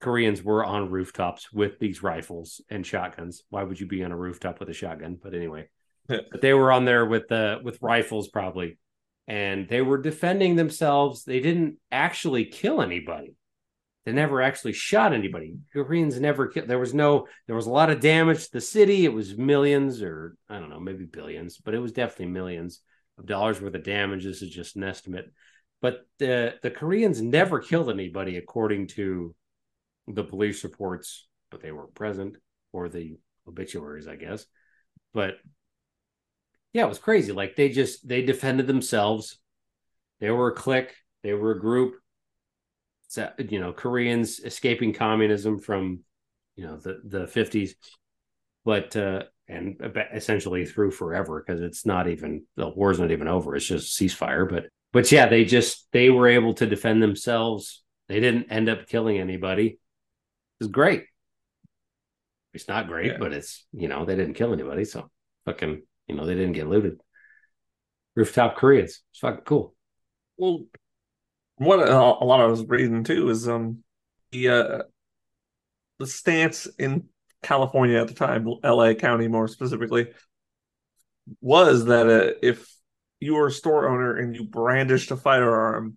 Koreans 0.00 0.42
were 0.42 0.64
on 0.64 0.90
rooftops 0.90 1.52
with 1.52 1.78
these 1.78 2.02
rifles 2.02 2.60
and 2.70 2.86
shotguns. 2.86 3.42
Why 3.50 3.64
would 3.64 3.78
you 3.78 3.86
be 3.86 4.02
on 4.04 4.12
a 4.12 4.16
rooftop 4.16 4.60
with 4.60 4.70
a 4.70 4.74
shotgun? 4.74 5.18
But 5.20 5.34
anyway, 5.34 5.68
but 6.30 6.40
they 6.40 6.52
were 6.52 6.72
on 6.72 6.84
there 6.84 7.06
with 7.06 7.28
the 7.28 7.60
with 7.62 7.80
rifles 7.80 8.28
probably, 8.28 8.78
and 9.26 9.68
they 9.68 9.82
were 9.82 9.98
defending 9.98 10.56
themselves. 10.56 11.24
They 11.24 11.40
didn't 11.40 11.76
actually 11.90 12.46
kill 12.46 12.82
anybody. 12.82 13.34
They 14.04 14.12
never 14.12 14.40
actually 14.40 14.72
shot 14.72 15.12
anybody. 15.12 15.56
Koreans 15.72 16.18
never 16.18 16.48
killed. 16.48 16.68
There 16.68 16.78
was 16.78 16.94
no. 16.94 17.26
There 17.46 17.56
was 17.56 17.66
a 17.66 17.70
lot 17.70 17.90
of 17.90 18.00
damage 18.00 18.46
to 18.46 18.52
the 18.52 18.60
city. 18.60 19.04
It 19.04 19.12
was 19.12 19.36
millions, 19.36 20.02
or 20.02 20.36
I 20.48 20.58
don't 20.58 20.70
know, 20.70 20.80
maybe 20.80 21.04
billions, 21.04 21.58
but 21.58 21.74
it 21.74 21.80
was 21.80 21.92
definitely 21.92 22.26
millions 22.26 22.80
of 23.18 23.26
dollars 23.26 23.60
worth 23.60 23.74
of 23.74 23.84
damage. 23.84 24.24
This 24.24 24.42
is 24.42 24.50
just 24.50 24.76
an 24.76 24.84
estimate. 24.84 25.30
But 25.82 26.06
the 26.18 26.54
the 26.62 26.70
Koreans 26.70 27.20
never 27.20 27.60
killed 27.60 27.90
anybody, 27.90 28.36
according 28.36 28.88
to 28.88 29.34
the 30.08 30.24
police 30.24 30.64
reports, 30.64 31.28
but 31.50 31.60
they 31.60 31.70
weren't 31.70 31.94
present, 31.94 32.36
or 32.72 32.88
the 32.88 33.16
obituaries, 33.46 34.08
I 34.08 34.16
guess. 34.16 34.46
But 35.12 35.34
yeah, 36.72 36.84
it 36.84 36.88
was 36.88 36.98
crazy. 36.98 37.32
Like 37.32 37.56
they 37.56 37.68
just 37.68 38.06
they 38.06 38.22
defended 38.22 38.66
themselves. 38.66 39.38
They 40.20 40.30
were 40.30 40.48
a 40.48 40.54
clique. 40.54 40.94
They 41.22 41.34
were 41.34 41.52
a 41.52 41.60
group. 41.60 41.94
So, 43.08 43.30
you 43.38 43.60
know, 43.60 43.72
Koreans 43.72 44.38
escaping 44.38 44.92
communism 44.92 45.58
from, 45.58 46.00
you 46.56 46.66
know, 46.66 46.76
the 46.76 47.00
the 47.04 47.26
fifties, 47.26 47.74
but 48.64 48.94
uh, 48.96 49.24
and 49.48 49.80
essentially 50.14 50.64
through 50.64 50.92
forever 50.92 51.42
because 51.44 51.60
it's 51.60 51.84
not 51.84 52.08
even 52.08 52.44
the 52.56 52.68
war's 52.68 53.00
not 53.00 53.10
even 53.10 53.26
over. 53.26 53.56
It's 53.56 53.66
just 53.66 53.98
ceasefire. 53.98 54.48
But 54.48 54.66
but 54.92 55.10
yeah, 55.10 55.26
they 55.26 55.44
just 55.44 55.88
they 55.92 56.10
were 56.10 56.28
able 56.28 56.54
to 56.54 56.66
defend 56.66 57.02
themselves. 57.02 57.82
They 58.08 58.20
didn't 58.20 58.50
end 58.50 58.68
up 58.68 58.86
killing 58.86 59.18
anybody 59.18 59.78
is 60.60 60.68
great. 60.68 61.04
It's 62.52 62.68
not 62.68 62.88
great, 62.88 63.12
yeah. 63.12 63.16
but 63.18 63.32
it's 63.32 63.66
you 63.72 63.88
know 63.88 64.04
they 64.04 64.16
didn't 64.16 64.34
kill 64.34 64.52
anybody, 64.52 64.84
so 64.84 65.10
fucking 65.44 65.82
you 66.10 66.16
know 66.16 66.26
they 66.26 66.34
didn't 66.34 66.52
get 66.52 66.68
looted. 66.68 67.00
Rooftop 68.16 68.56
Koreans, 68.56 69.02
it's 69.12 69.20
fucking 69.20 69.44
cool. 69.44 69.74
Well, 70.36 70.64
what 71.56 71.80
a, 71.80 71.92
a 71.92 72.24
lot 72.24 72.40
of 72.40 72.58
us 72.58 72.64
reading 72.66 73.04
too 73.04 73.28
is 73.30 73.48
um 73.48 73.84
the 74.32 74.48
uh, 74.48 74.78
the 75.98 76.06
stance 76.06 76.66
in 76.78 77.04
California 77.42 78.00
at 78.00 78.08
the 78.08 78.14
time, 78.14 78.46
L.A. 78.62 78.94
County 78.94 79.28
more 79.28 79.48
specifically, 79.48 80.08
was 81.40 81.86
that 81.86 82.08
uh, 82.08 82.32
if 82.42 82.74
you 83.20 83.34
were 83.34 83.48
a 83.48 83.52
store 83.52 83.88
owner 83.88 84.16
and 84.16 84.34
you 84.34 84.44
brandished 84.44 85.10
a 85.10 85.16
firearm, 85.16 85.96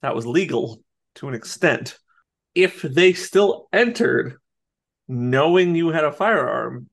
that 0.00 0.14
was 0.14 0.26
legal 0.26 0.82
to 1.16 1.28
an 1.28 1.34
extent 1.34 1.98
if 2.54 2.82
they 2.82 3.12
still 3.12 3.68
entered 3.72 4.36
knowing 5.08 5.74
you 5.74 5.88
had 5.88 6.04
a 6.04 6.12
firearm, 6.12 6.88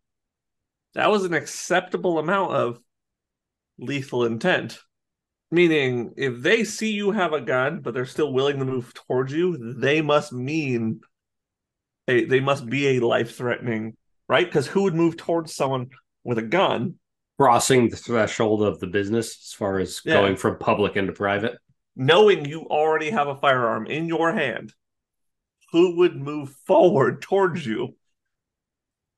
that 0.96 1.12
was 1.12 1.26
an 1.26 1.34
acceptable 1.34 2.20
amount 2.20 2.54
of 2.54 2.80
lethal 3.78 4.26
intent. 4.26 4.80
Meaning, 5.52 6.14
if 6.16 6.42
they 6.42 6.64
see 6.64 6.92
you 6.92 7.12
have 7.12 7.34
a 7.34 7.42
gun, 7.42 7.82
but 7.82 7.94
they're 7.94 8.06
still 8.06 8.32
willing 8.32 8.60
to 8.60 8.66
move 8.66 8.94
towards 8.94 9.34
you, 9.34 9.74
they 9.78 10.02
must 10.02 10.32
mean 10.32 11.02
a, 12.08 12.26
they 12.26 12.40
must 12.40 12.68
be 12.68 12.98
a 12.98 13.06
life 13.06 13.36
threatening, 13.36 13.96
right? 14.28 14.46
Because 14.46 14.68
who 14.68 14.84
would 14.84 14.94
move 14.94 15.18
towards 15.18 15.56
someone 15.56 15.88
with 16.24 16.38
a 16.38 16.44
gun? 16.44 16.96
Crossing 17.40 17.90
the 17.90 17.96
threshold 17.96 18.62
of 18.62 18.80
the 18.80 18.88
business 18.88 19.50
as 19.50 19.54
far 19.54 19.80
as 19.80 20.02
yeah. 20.06 20.14
going 20.14 20.36
from 20.36 20.60
public 20.60 20.96
into 20.96 21.14
private. 21.14 21.58
Knowing 21.96 22.46
you 22.46 22.62
already 22.64 23.10
have 23.10 23.28
a 23.28 23.36
firearm 23.36 23.88
in 23.88 24.06
your 24.06 24.32
hand 24.34 24.74
who 25.72 25.98
would 25.98 26.16
move 26.16 26.50
forward 26.66 27.22
towards 27.22 27.66
you 27.66 27.96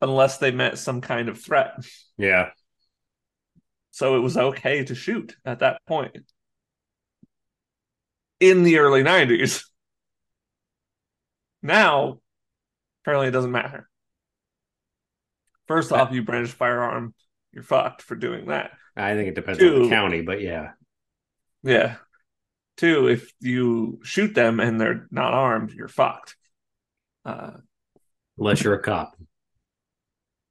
unless 0.02 0.38
they 0.38 0.52
met 0.52 0.78
some 0.78 1.02
kind 1.02 1.30
of 1.30 1.40
threat. 1.40 1.74
Yeah. 2.18 2.50
So 3.92 4.16
it 4.16 4.20
was 4.20 4.38
okay 4.38 4.84
to 4.86 4.96
shoot 4.96 5.36
at 5.46 5.60
that 5.60 5.82
point 5.86 6.18
in 8.40 8.64
the 8.64 8.80
early 8.80 9.04
90s. 9.04 9.64
Now, 11.62 12.20
apparently, 13.04 13.28
it 13.28 13.32
doesn't 13.32 13.52
matter. 13.52 13.88
First 15.68 15.92
off, 15.92 16.12
you 16.12 16.24
brandish 16.24 16.52
firearm, 16.52 17.14
you're 17.54 17.64
fucked 17.64 18.02
for 18.02 18.16
doing 18.16 18.48
that. 18.48 18.72
I 18.96 19.14
think 19.14 19.30
it 19.30 19.36
depends 19.36 19.60
Two, 19.60 19.76
on 19.76 19.84
the 19.84 19.90
county, 19.90 20.22
but 20.22 20.42
yeah. 20.42 20.72
Yeah. 21.64 21.96
Two, 22.78 23.08
if 23.08 23.32
you 23.40 24.00
shoot 24.04 24.34
them 24.34 24.60
and 24.60 24.82
they're 24.82 25.08
not 25.12 25.34
armed, 25.34 25.72
you're 25.72 25.88
fucked. 25.88 26.36
Uh, 27.24 27.52
Unless 28.38 28.64
you're 28.64 28.74
a 28.74 28.82
cop. 28.82 29.16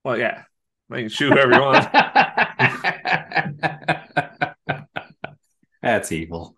Well, 0.05 0.19
yeah, 0.19 0.45
I 0.91 1.01
can 1.01 1.09
shoot 1.09 1.33
whoever 1.33 1.55
you 1.55 1.61
want. 1.61 1.89
That's 5.83 6.13
evil. 6.13 6.57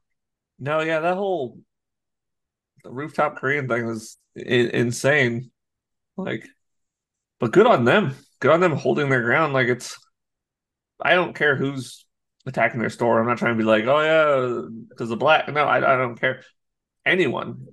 No, 0.59 0.81
yeah, 0.81 1.01
that 1.01 1.17
whole 1.17 1.59
the 2.85 2.91
rooftop 2.91 3.37
Korean 3.37 3.69
thing 3.69 3.87
was 3.87 4.19
I- 4.37 4.41
insane. 4.73 5.51
Like, 6.17 6.47
but 7.41 7.53
good 7.53 7.67
on 7.67 7.85
them. 7.85 8.15
Good 8.41 8.51
on 8.53 8.61
them 8.61 8.77
holding 8.77 9.09
their 9.11 9.23
ground. 9.23 9.53
Like 9.53 9.69
it's, 9.69 9.97
I 11.01 11.15
don't 11.15 11.35
care 11.35 11.57
who's 11.57 12.05
attacking 12.47 12.81
their 12.81 12.91
store. 12.91 13.21
I'm 13.21 13.27
not 13.27 13.39
trying 13.39 13.55
to 13.55 13.59
be 13.59 13.65
like, 13.65 13.85
oh 13.85 14.01
yeah, 14.01 14.69
because 14.89 15.09
the 15.09 15.17
black. 15.17 15.49
No, 15.49 15.65
I, 15.65 15.77
I 15.79 15.97
don't 15.97 16.21
care. 16.21 16.43
Anyone 17.07 17.69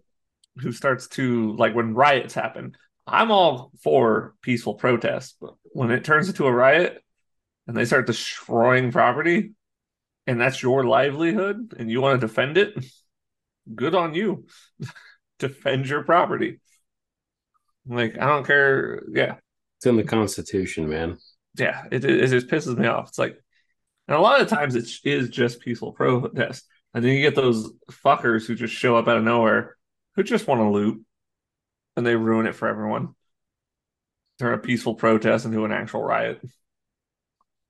who 0.58 0.72
starts 0.72 1.08
to 1.10 1.56
like 1.56 1.76
when 1.76 1.94
riots 1.94 2.34
happen. 2.34 2.76
I'm 3.12 3.32
all 3.32 3.72
for 3.82 4.36
peaceful 4.42 4.76
protest, 4.76 5.38
but 5.42 5.56
when 5.74 5.92
it 5.92 6.04
turns 6.04 6.28
into 6.30 6.46
a 6.46 6.52
riot 6.52 7.04
and 7.68 7.76
they 7.76 7.86
start 7.86 8.08
destroying 8.08 8.92
property 8.92 9.52
and 10.28 10.40
that's 10.40 10.62
your 10.62 10.86
livelihood 10.86 11.74
and 11.78 11.90
you 11.90 12.02
want 12.02 12.20
to 12.20 12.28
defend 12.28 12.58
it, 12.58 12.74
good 13.74 13.96
on 13.96 14.14
you. 14.14 14.46
defend 15.40 15.88
your 15.88 16.04
property. 16.04 16.60
Like 17.88 18.18
I 18.18 18.28
don't 18.28 18.46
care. 18.46 19.04
Yeah, 19.12 19.36
it's 19.78 19.86
in 19.86 19.96
the 19.96 20.04
Constitution, 20.04 20.90
man. 20.90 21.18
Yeah, 21.58 21.86
it, 21.92 22.06
it, 22.06 22.24
it 22.24 22.28
just 22.28 22.48
pisses 22.48 22.78
me 22.78 22.88
off. 22.88 23.10
It's 23.10 23.18
like, 23.18 23.38
and 24.08 24.18
a 24.18 24.22
lot 24.22 24.42
of 24.42 24.48
times 24.48 24.76
it 24.76 24.88
is 25.04 25.30
just 25.30 25.62
peaceful 25.62 25.94
protest, 25.94 26.66
and 26.94 27.04
then 27.04 27.14
you 27.14 27.22
get 27.22 27.36
those 27.36 27.72
fuckers 27.90 28.46
who 28.46 28.56
just 28.56 28.74
show 28.74 28.96
up 28.96 29.08
out 29.08 29.18
of 29.18 29.24
nowhere 29.24 29.78
who 30.16 30.24
just 30.24 30.48
want 30.48 30.60
to 30.60 30.70
loot 30.70 31.04
and 32.00 32.08
they 32.08 32.16
ruin 32.16 32.48
it 32.48 32.56
for 32.56 32.68
everyone. 32.68 33.14
Turn 34.40 34.54
a 34.54 34.58
peaceful 34.58 34.96
protest 34.96 35.46
into 35.46 35.66
an 35.66 35.74
actual 35.74 36.02
riot. 36.02 36.40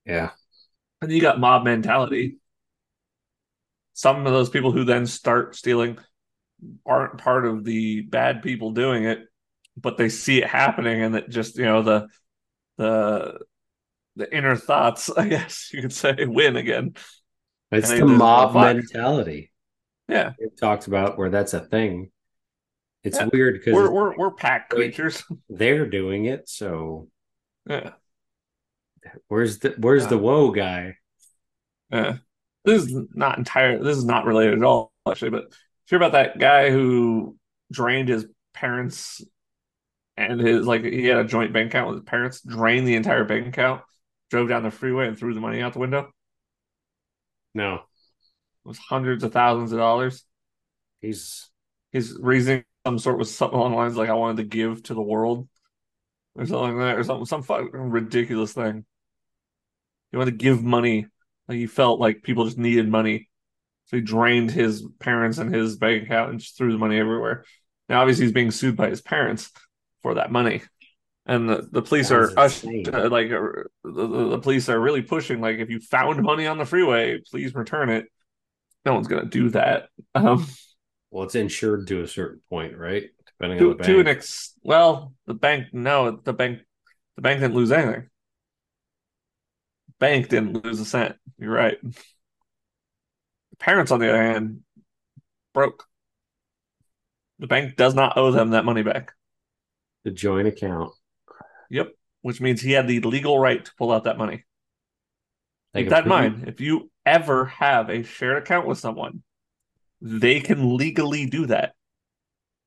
Yeah. 0.06 0.30
And 1.02 1.10
you 1.10 1.20
got 1.20 1.40
mob 1.40 1.64
mentality. 1.64 2.38
Some 3.92 4.24
of 4.24 4.32
those 4.32 4.48
people 4.48 4.70
who 4.70 4.84
then 4.84 5.06
start 5.06 5.56
stealing 5.56 5.98
aren't 6.86 7.18
part 7.18 7.44
of 7.44 7.64
the 7.64 8.02
bad 8.02 8.42
people 8.42 8.70
doing 8.70 9.04
it, 9.04 9.18
but 9.76 9.96
they 9.98 10.08
see 10.08 10.40
it 10.40 10.46
happening 10.46 11.02
and 11.02 11.16
that 11.16 11.28
just, 11.28 11.58
you 11.58 11.64
know, 11.64 11.82
the 11.82 12.06
the 12.78 13.40
the 14.14 14.32
inner 14.32 14.54
thoughts, 14.54 15.10
I 15.16 15.26
guess 15.26 15.70
you 15.72 15.82
could 15.82 15.92
say, 15.92 16.14
win 16.20 16.56
again. 16.56 16.94
It's 17.72 17.90
the 17.90 18.06
mob 18.06 18.54
mentality. 18.54 19.50
Yeah. 20.08 20.34
It 20.38 20.56
talks 20.56 20.86
about 20.86 21.18
where 21.18 21.30
that's 21.30 21.54
a 21.54 21.60
thing. 21.60 22.12
It's 23.02 23.18
Yeah. 23.18 23.28
weird 23.32 23.54
because 23.54 23.74
We're 23.74 23.90
we're 23.90 24.16
we're 24.16 24.30
pack 24.30 24.68
creatures. 24.70 25.24
they're 25.48 25.86
doing 25.86 26.26
it. 26.26 26.48
So 26.48 27.08
yeah. 27.68 27.92
where's 29.28 29.58
the 29.60 29.74
where's 29.78 30.06
the 30.06 30.16
Yeah. 30.16 30.20
woe 30.22 30.50
guy? 30.50 30.96
Yeah. 31.90 32.18
This 32.64 32.84
is 32.84 32.94
not 33.14 33.38
entire 33.38 33.82
this 33.82 33.96
is 33.96 34.04
not 34.04 34.26
related 34.26 34.58
at 34.58 34.64
all, 34.64 34.92
actually, 35.08 35.30
but 35.30 35.52
hear 35.86 35.96
about 35.96 36.12
that 36.12 36.38
guy 36.38 36.70
who 36.70 37.36
drained 37.72 38.08
his 38.08 38.26
parents 38.54 39.22
and 40.16 40.40
his 40.40 40.66
like 40.66 40.84
he 40.84 41.06
had 41.06 41.18
a 41.18 41.24
joint 41.24 41.52
bank 41.52 41.70
account 41.70 41.88
with 41.88 41.98
his 41.98 42.04
parents, 42.04 42.42
drained 42.42 42.86
the 42.86 42.96
entire 42.96 43.24
bank 43.24 43.46
account, 43.46 43.82
drove 44.30 44.48
down 44.48 44.62
the 44.62 44.70
freeway 44.70 45.08
and 45.08 45.18
threw 45.18 45.34
the 45.34 45.40
money 45.40 45.62
out 45.62 45.72
the 45.72 45.78
window. 45.78 46.10
No, 47.54 47.74
it 47.76 47.80
was 48.64 48.78
hundreds 48.78 49.24
of 49.24 49.32
thousands 49.32 49.72
of 49.72 49.78
dollars. 49.78 50.24
he's 51.00 51.50
His 51.92 52.16
reasoning 52.20 52.64
some 52.86 52.98
sort 52.98 53.18
was 53.18 53.34
something 53.34 53.58
along 53.58 53.72
the 53.72 53.76
lines 53.76 53.96
like 53.96 54.08
I 54.08 54.14
wanted 54.14 54.38
to 54.38 54.48
give 54.48 54.82
to 54.84 54.94
the 54.94 55.02
world. 55.02 55.48
Or 56.36 56.46
something 56.46 56.78
like 56.78 56.86
that, 56.86 56.98
or 56.98 57.04
something 57.04 57.26
some 57.26 57.42
fucking 57.42 57.70
ridiculous 57.72 58.52
thing. 58.52 58.84
He 60.10 60.16
wanted 60.16 60.32
to 60.32 60.36
give 60.36 60.62
money. 60.62 61.06
Like 61.48 61.58
he 61.58 61.66
felt 61.66 61.98
like 61.98 62.22
people 62.22 62.44
just 62.44 62.58
needed 62.58 62.88
money. 62.88 63.28
So 63.86 63.96
he 63.96 64.02
drained 64.02 64.52
his 64.52 64.86
parents 65.00 65.38
and 65.38 65.52
his 65.52 65.76
bank 65.76 66.04
account 66.04 66.30
and 66.30 66.38
just 66.38 66.56
threw 66.56 66.70
the 66.70 66.78
money 66.78 66.98
everywhere. 66.98 67.44
Now 67.88 68.00
obviously 68.00 68.26
he's 68.26 68.32
being 68.32 68.52
sued 68.52 68.76
by 68.76 68.88
his 68.88 69.02
parents 69.02 69.50
for 70.02 70.14
that 70.14 70.30
money. 70.30 70.62
And 71.26 71.48
the, 71.48 71.68
the 71.70 71.82
police 71.82 72.10
are 72.12 72.30
uh, 72.38 72.48
like 73.10 73.30
uh, 73.30 73.64
the, 73.84 74.06
the 74.06 74.28
the 74.30 74.38
police 74.38 74.68
are 74.68 74.80
really 74.80 75.02
pushing 75.02 75.40
like 75.40 75.58
if 75.58 75.68
you 75.68 75.80
found 75.80 76.22
money 76.22 76.46
on 76.46 76.58
the 76.58 76.64
freeway, 76.64 77.20
please 77.30 77.54
return 77.54 77.90
it. 77.90 78.06
No 78.84 78.94
one's 78.94 79.08
gonna 79.08 79.26
do 79.26 79.50
that. 79.50 79.88
Um, 80.14 80.46
well, 81.10 81.24
it's 81.24 81.34
insured 81.34 81.86
to 81.88 82.02
a 82.02 82.08
certain 82.08 82.40
point, 82.48 82.76
right? 82.76 83.04
Depending 83.26 83.58
to, 83.58 83.64
on 83.64 83.70
the 83.70 83.76
bank. 83.76 83.86
to 83.86 84.00
an 84.00 84.08
ex 84.08 84.54
well 84.62 85.14
the 85.26 85.34
bank 85.34 85.68
no 85.72 86.20
the 86.22 86.32
bank 86.32 86.60
the 87.16 87.22
bank 87.22 87.40
didn't 87.40 87.54
lose 87.54 87.72
anything. 87.72 88.08
Bank 89.98 90.28
didn't 90.28 90.64
lose 90.64 90.80
a 90.80 90.84
cent. 90.84 91.16
You're 91.38 91.52
right. 91.52 91.76
The 91.82 93.56
parents 93.58 93.90
on 93.90 94.00
the 94.00 94.08
other 94.08 94.22
hand 94.22 94.60
broke. 95.52 95.84
The 97.38 97.46
bank 97.46 97.76
does 97.76 97.94
not 97.94 98.16
owe 98.16 98.30
them 98.30 98.50
that 98.50 98.64
money 98.64 98.82
back. 98.82 99.12
The 100.04 100.10
joint 100.10 100.48
account. 100.48 100.92
yep 101.68 101.92
which 102.22 102.40
means 102.40 102.60
he 102.60 102.72
had 102.72 102.86
the 102.86 103.00
legal 103.00 103.38
right 103.38 103.64
to 103.64 103.72
pull 103.78 103.92
out 103.92 104.04
that 104.04 104.18
money. 104.18 104.44
They 105.72 105.82
keep 105.82 105.90
that 105.90 106.04
in 106.04 106.08
mind. 106.08 106.48
If 106.48 106.60
you 106.60 106.90
ever 107.06 107.46
have 107.46 107.88
a 107.88 108.02
shared 108.02 108.42
account 108.42 108.66
with 108.66 108.78
someone 108.78 109.22
they 110.00 110.40
can 110.40 110.76
legally 110.76 111.26
do 111.26 111.46
that 111.46 111.74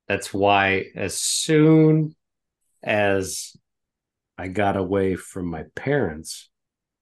That's 0.07 0.33
why 0.33 0.91
as 0.95 1.19
soon 1.19 2.15
as 2.83 3.55
I 4.37 4.47
got 4.49 4.77
away 4.77 5.15
from 5.15 5.47
my 5.47 5.65
parents, 5.75 6.49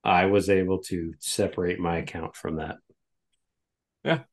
I 0.03 0.25
was 0.27 0.50
able 0.50 0.79
to 0.83 1.13
separate 1.19 1.79
my 1.79 1.97
account 1.97 2.35
from 2.35 2.57
that. 2.57 2.77
Yeah. 4.03 4.23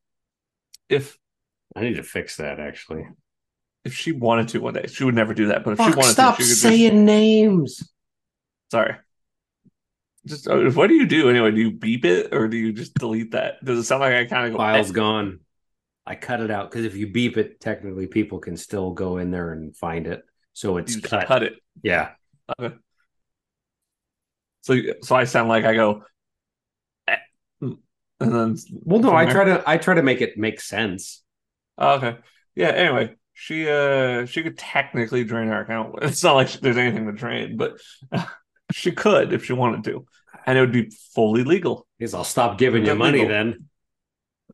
If 0.89 1.19
I 1.75 1.81
need 1.83 1.97
to 1.97 2.03
fix 2.03 2.37
that 2.37 2.61
actually. 2.61 3.07
if 3.85 3.95
she 3.95 4.13
wanted 4.13 4.49
to 4.49 4.59
one 4.61 4.75
day 4.75 4.87
she 4.87 5.05
would 5.05 5.15
never 5.15 5.35
do 5.35 5.47
that 5.47 5.65
but 5.65 5.73
if 5.73 5.81
she 5.81 5.93
Fuck, 5.93 5.97
wanted 5.97 6.13
stop 6.13 6.37
to 6.37 6.43
she 6.43 6.45
could 6.45 6.61
just 6.61 6.63
saying 6.63 7.05
names. 7.05 7.91
Sorry. 8.71 8.97
Just 10.27 10.47
uh, 10.49 10.71
what 10.73 10.89
do 10.89 10.95
you 10.95 11.07
do 11.07 11.31
anyway? 11.31 11.51
Do 11.53 11.61
you 11.61 11.71
beep 11.73 12.05
it 12.05 12.35
or 12.35 12.49
do 12.49 12.57
you 12.57 12.73
just 12.73 12.99
delete 12.99 13.33
that? 13.33 13.65
Does 13.65 13.79
it 13.79 13.85
sound 13.85 14.01
like 14.01 14.15
I 14.15 14.25
kind 14.27 14.47
of 14.47 14.53
go? 14.53 14.59
File's 14.59 14.91
"Eh." 14.91 14.93
gone. 14.93 15.41
I 16.09 16.15
cut 16.15 16.41
it 16.41 16.51
out 16.51 16.71
because 16.71 16.87
if 16.87 16.97
you 16.97 17.07
beep 17.13 17.37
it, 17.37 17.61
technically 17.61 18.07
people 18.07 18.39
can 18.39 18.57
still 18.57 18.93
go 18.93 19.19
in 19.19 19.31
there 19.31 19.53
and 19.53 19.77
find 19.77 20.07
it. 20.07 20.23
So 20.55 20.79
it's 20.79 20.97
cut. 20.99 21.27
cut 21.27 21.43
it. 21.43 21.55
Yeah. 21.83 22.13
Okay. 22.59 22.75
So 24.63 24.75
so 25.03 25.15
I 25.17 25.25
sound 25.25 25.49
like 25.51 25.65
I 25.65 25.75
go, 25.75 26.03
"Eh," 27.07 27.17
and 27.61 27.79
then 28.21 28.57
Well, 28.73 29.01
no, 29.01 29.13
I 29.13 29.25
there- 29.27 29.35
try 29.35 29.45
to 29.45 29.63
I 29.67 29.77
try 29.77 29.95
to 29.95 30.03
make 30.03 30.23
it 30.23 30.39
make 30.39 30.61
sense. 30.63 31.23
Oh, 31.77 31.97
okay. 31.97 32.17
Yeah. 32.55 32.69
Anyway, 32.69 33.17
she 33.35 33.69
uh 33.69 34.25
she 34.25 34.43
could 34.43 34.57
technically 34.59 35.25
drain 35.25 35.49
our 35.51 35.61
account. 35.61 35.97
It's 36.03 36.25
not 36.25 36.35
like 36.35 36.51
there's 36.61 36.79
anything 36.79 37.07
to 37.07 37.13
drain, 37.13 37.57
but 37.59 37.79
she 38.73 38.93
could 38.93 39.33
if 39.35 39.45
she 39.45 39.53
wanted 39.53 39.85
to, 39.85 40.07
and 40.47 40.57
it 40.57 40.61
would 40.63 40.73
be 40.73 40.91
fully 41.15 41.45
legal. 41.45 41.87
Because 41.99 42.15
I'll 42.15 42.25
stop 42.25 42.57
giving 42.59 42.87
you 42.87 42.95
money 42.95 43.27
then. 43.27 43.67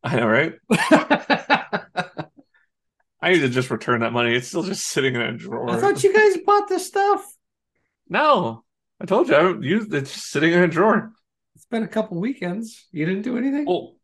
I 0.02 0.16
know, 0.16 0.26
right? 0.26 0.54
I 3.24 3.32
need 3.32 3.40
to 3.40 3.48
just 3.48 3.70
return 3.70 4.00
that 4.00 4.12
money. 4.12 4.34
It's 4.34 4.48
still 4.48 4.64
just 4.64 4.86
sitting 4.86 5.14
in 5.14 5.22
a 5.22 5.32
drawer. 5.32 5.70
I 5.70 5.80
thought 5.80 6.04
you 6.04 6.12
guys 6.12 6.36
bought 6.44 6.68
this 6.68 6.86
stuff. 6.86 7.26
No, 8.06 8.64
I 9.00 9.06
told 9.06 9.28
you 9.28 9.34
I 9.34 9.40
don't 9.40 9.62
use 9.62 9.86
it's 9.90 10.12
just 10.12 10.30
sitting 10.30 10.52
in 10.52 10.60
a 10.60 10.68
drawer. 10.68 11.10
It's 11.54 11.64
been 11.64 11.84
a 11.84 11.88
couple 11.88 12.20
weekends. 12.20 12.86
You 12.92 13.06
didn't 13.06 13.22
do 13.22 13.38
anything. 13.38 13.64
Well, 13.64 13.94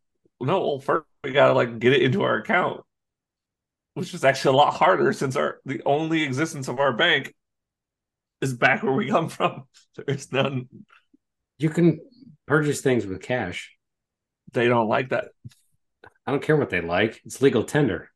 no, 0.41 0.61
well, 0.61 0.79
first 0.79 1.05
we 1.23 1.33
gotta 1.33 1.53
like 1.53 1.77
get 1.77 1.93
it 1.93 2.01
into 2.01 2.23
our 2.23 2.37
account, 2.37 2.81
which 3.93 4.15
is 4.15 4.25
actually 4.25 4.55
a 4.55 4.57
lot 4.57 4.73
harder 4.73 5.13
since 5.13 5.35
our 5.35 5.59
the 5.65 5.83
only 5.85 6.23
existence 6.23 6.67
of 6.67 6.79
our 6.79 6.91
bank 6.91 7.35
is 8.41 8.55
back 8.55 8.81
where 8.81 8.91
we 8.91 9.07
come 9.07 9.29
from. 9.29 9.65
There's 10.07 10.31
none. 10.31 10.67
You 11.59 11.69
can 11.69 11.99
purchase 12.47 12.81
things 12.81 13.05
with 13.05 13.21
cash. 13.21 13.71
They 14.53 14.67
don't 14.67 14.89
like 14.89 15.09
that. 15.09 15.25
I 16.25 16.31
don't 16.31 16.41
care 16.41 16.57
what 16.57 16.71
they 16.71 16.81
like. 16.81 17.21
It's 17.23 17.39
legal 17.39 17.65
tender. 17.65 18.10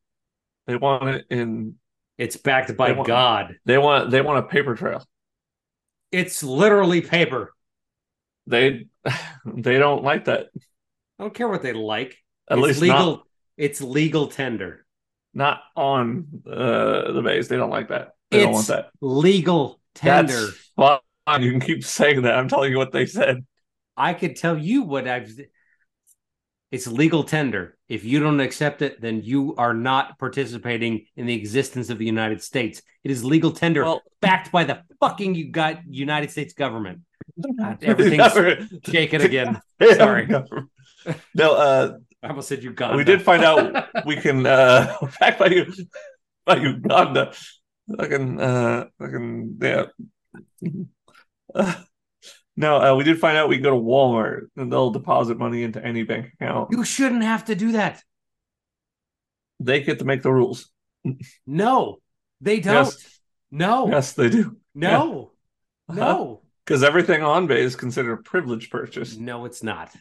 They 0.67 0.75
want 0.75 1.07
it 1.09 1.25
in. 1.29 1.75
It's 2.17 2.37
backed 2.37 2.75
by 2.77 2.89
They 2.89 2.93
want- 2.95 3.07
God. 3.07 3.55
They 3.65 3.77
want. 3.77 4.11
They 4.11 4.21
want 4.21 4.39
a 4.39 4.47
paper 4.47 4.75
trail. 4.75 5.05
It's 6.11 6.43
literally 6.43 7.01
paper. 7.01 7.53
They 8.47 8.87
they 9.45 9.77
don't 9.77 10.03
like 10.03 10.25
that. 10.25 10.47
I 11.19 11.23
don't 11.23 11.33
care 11.33 11.47
what 11.47 11.61
they 11.61 11.73
like. 11.73 12.17
At 12.49 12.57
it's 12.57 12.67
least 12.67 12.81
legal. 12.81 12.97
not 13.17 13.23
It's 13.57 13.81
legal 13.81 14.27
tender. 14.27 14.85
not 15.33 15.61
on 15.75 16.27
uh, 16.49 17.11
the 17.11 17.21
base. 17.23 17.47
They 17.47 17.57
don't 17.57 17.69
like 17.69 17.89
that. 17.89 18.11
They 18.31 18.41
don't 18.43 18.53
want 18.53 18.67
that. 18.67 18.89
legal 19.01 19.79
tender. 19.93 20.33
That's 20.77 20.99
fine. 21.27 21.41
You 21.43 21.51
can 21.51 21.59
keep 21.61 21.83
saying 21.83 22.21
that. 22.23 22.35
I'm 22.37 22.47
telling 22.47 22.71
you 22.71 22.77
what 22.77 22.91
they 22.91 23.05
said. 23.05 23.45
I 23.97 24.13
could 24.13 24.35
tell 24.35 24.57
you 24.57 24.83
what 24.83 25.07
I've. 25.07 25.31
It's 26.71 26.87
legal 26.87 27.23
tender. 27.23 27.74
If 27.87 28.03
you 28.03 28.19
don't 28.19 28.39
accept 28.39 28.81
it, 28.81 28.99
then 28.99 29.21
you 29.21 29.55
are 29.57 29.73
not 29.73 30.17
participating 30.17 31.05
in 31.15 31.27
the 31.27 31.33
existence 31.35 31.89
of 31.89 31.97
the 31.99 32.05
United 32.05 32.41
States. 32.41 32.81
It 33.03 33.11
is 33.11 33.23
legal 33.23 33.51
tender, 33.51 33.83
Well- 33.83 34.01
backed 34.21 34.51
by 34.51 34.63
the 34.63 34.81
fucking 34.99 35.35
you 35.35 35.51
got 35.51 35.85
United 35.87 36.31
States 36.31 36.53
government. 36.53 37.01
God, 37.59 37.77
everything's 37.83 38.33
shaking 38.85 39.21
again. 39.21 39.59
Sorry. 39.95 40.27
No, 41.35 41.53
uh, 41.55 41.97
I 42.23 42.27
almost 42.29 42.47
said 42.47 42.63
Uganda. 42.63 42.97
we 42.97 43.03
did 43.03 43.21
find 43.21 43.43
out 43.43 43.85
we 44.05 44.15
can 44.15 44.45
uh 44.47 44.97
back 45.19 45.37
by 45.37 45.47
you 45.47 45.71
by 46.45 46.55
Uganda. 46.57 47.33
Fucking 47.97 48.41
uh 48.41 48.85
fucking 48.97 49.57
yeah. 49.61 49.85
Uh, 51.53 51.73
no, 52.57 52.77
uh, 52.77 52.95
we 52.95 53.03
did 53.03 53.19
find 53.19 53.37
out 53.37 53.49
we 53.49 53.55
can 53.57 53.63
go 53.63 53.71
to 53.71 53.75
Walmart 53.75 54.47
and 54.55 54.71
they'll 54.71 54.91
deposit 54.91 55.37
money 55.37 55.63
into 55.63 55.83
any 55.83 56.03
bank 56.03 56.31
account. 56.33 56.69
You 56.71 56.83
shouldn't 56.85 57.23
have 57.23 57.45
to 57.45 57.55
do 57.55 57.73
that. 57.73 58.03
They 59.59 59.81
get 59.81 59.99
to 59.99 60.05
make 60.05 60.21
the 60.21 60.31
rules. 60.31 60.69
No, 61.45 61.97
they 62.41 62.59
don't. 62.59 62.73
Yes. 62.85 63.19
No, 63.51 63.87
Yes, 63.89 64.13
they 64.13 64.29
do. 64.29 64.57
no, 64.73 65.31
no, 65.87 66.41
Because 66.65 66.83
everything 66.83 67.21
on 67.23 67.47
Bay 67.47 67.61
is 67.61 67.75
considered 67.75 68.13
a 68.19 68.23
privilege 68.23 68.69
purchase. 68.69 69.15
no. 69.15 69.45
It's 69.45 69.63
not. 69.63 69.91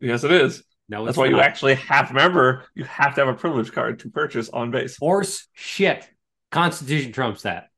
Yes, 0.00 0.24
it 0.24 0.30
is. 0.32 0.62
No, 0.88 1.04
That's 1.04 1.18
why 1.18 1.26
you 1.26 1.40
actually 1.40 1.74
have 1.74 2.10
remember 2.10 2.64
you 2.74 2.84
have 2.84 3.16
to 3.16 3.24
have 3.24 3.34
a 3.34 3.36
privilege 3.36 3.72
card 3.72 3.98
to 4.00 4.08
purchase 4.10 4.48
on 4.48 4.70
base. 4.70 4.96
horse 4.98 5.48
shit. 5.52 6.08
Constitution 6.52 7.10
trumps 7.12 7.42
that. 7.42 7.68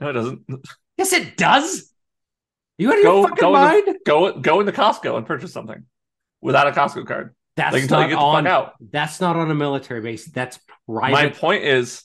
No, 0.00 0.08
it 0.08 0.12
doesn't. 0.14 0.40
Yes, 0.96 1.12
it 1.14 1.36
does. 1.38 1.90
You 2.80 2.90
out 2.90 2.98
of 2.98 3.04
Go- 3.04 3.20
your 3.20 3.28
fucking 3.28 3.40
go 3.42 3.48
in 3.48 3.52
the- 3.52 3.58
mind? 3.68 3.98
Go 4.06 4.38
go 4.40 4.60
into 4.60 4.72
Costco 4.72 5.18
and 5.18 5.26
purchase 5.26 5.52
something 5.52 5.84
without 6.40 6.66
a 6.66 6.72
Costco 6.72 7.06
card. 7.06 7.34
That's 7.54 7.74
They 7.74 7.80
can 7.80 7.88
tell 7.88 8.08
you 8.08 8.14
not 8.14 8.42
the 8.42 8.50
on. 8.50 8.70
That's 8.90 9.20
not 9.20 9.36
on 9.36 9.50
a 9.50 9.54
military 9.54 10.00
base. 10.00 10.24
That's 10.30 10.58
My 10.88 11.28
point 11.28 11.64
is, 11.64 12.02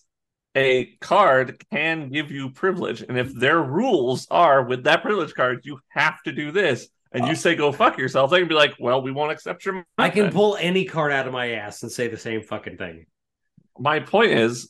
a 0.54 0.88
card 1.00 1.64
can 1.72 2.10
give 2.10 2.30
you 2.30 2.50
privilege, 2.50 3.02
and 3.02 3.18
if 3.18 3.34
their 3.34 3.62
rules 3.62 4.28
are 4.30 4.64
with 4.64 4.84
that 4.84 5.02
privilege 5.02 5.34
card, 5.34 5.62
you 5.64 5.80
have 5.90 6.22
to 6.24 6.34
do 6.34 6.52
this, 6.52 6.90
and 7.14 7.26
you 7.26 7.32
uh, 7.32 7.36
say 7.36 7.56
go 7.56 7.72
fuck 7.72 7.98
yourself, 7.98 8.32
they 8.32 8.40
can 8.40 8.50
be 8.50 8.56
like, 8.56 8.74
well, 8.78 9.02
we 9.02 9.14
won't 9.14 9.32
accept 9.32 9.66
your. 9.66 9.86
I 9.98 10.10
can 10.10 10.24
then. 10.24 10.34
pull 10.34 10.58
any 10.60 10.84
card 10.84 11.14
out 11.14 11.26
of 11.26 11.32
my 11.32 11.52
ass 11.52 11.84
and 11.84 11.92
say 11.92 12.10
the 12.10 12.18
same 12.18 12.42
fucking 12.42 12.78
thing. 12.78 13.06
My 13.80 14.02
point 14.02 14.32
is, 14.32 14.70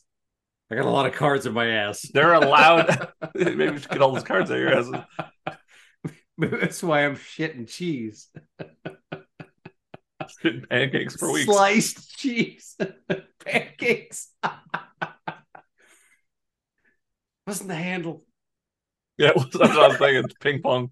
I 0.70 0.76
got 0.76 0.84
a 0.84 0.90
lot 0.90 1.06
of 1.06 1.14
cards 1.14 1.46
in 1.46 1.52
my 1.52 1.66
ass. 1.66 2.02
they're 2.02 2.34
allowed. 2.34 3.08
maybe 3.34 3.64
you 3.64 3.78
should 3.78 3.90
get 3.90 4.02
all 4.02 4.12
those 4.12 4.22
cards 4.22 4.52
out 4.52 4.58
of 4.58 4.62
your 4.62 4.72
ass. 4.72 5.56
That's 6.38 6.82
why 6.82 7.06
I'm 7.06 7.16
shitting 7.16 7.68
cheese. 7.68 8.28
Shitting 10.42 10.68
pancakes 10.68 11.16
for 11.16 11.30
weeks. 11.30 11.46
Sliced 11.46 12.18
cheese, 12.18 12.76
pancakes. 13.44 14.32
Wasn't 17.46 17.68
the 17.68 17.76
handle? 17.76 18.24
Yeah, 19.18 19.32
that's 19.36 19.54
what 19.54 19.70
I 19.70 19.88
was 19.88 19.98
thinking. 19.98 20.30
Ping 20.40 20.62
pong. 20.62 20.90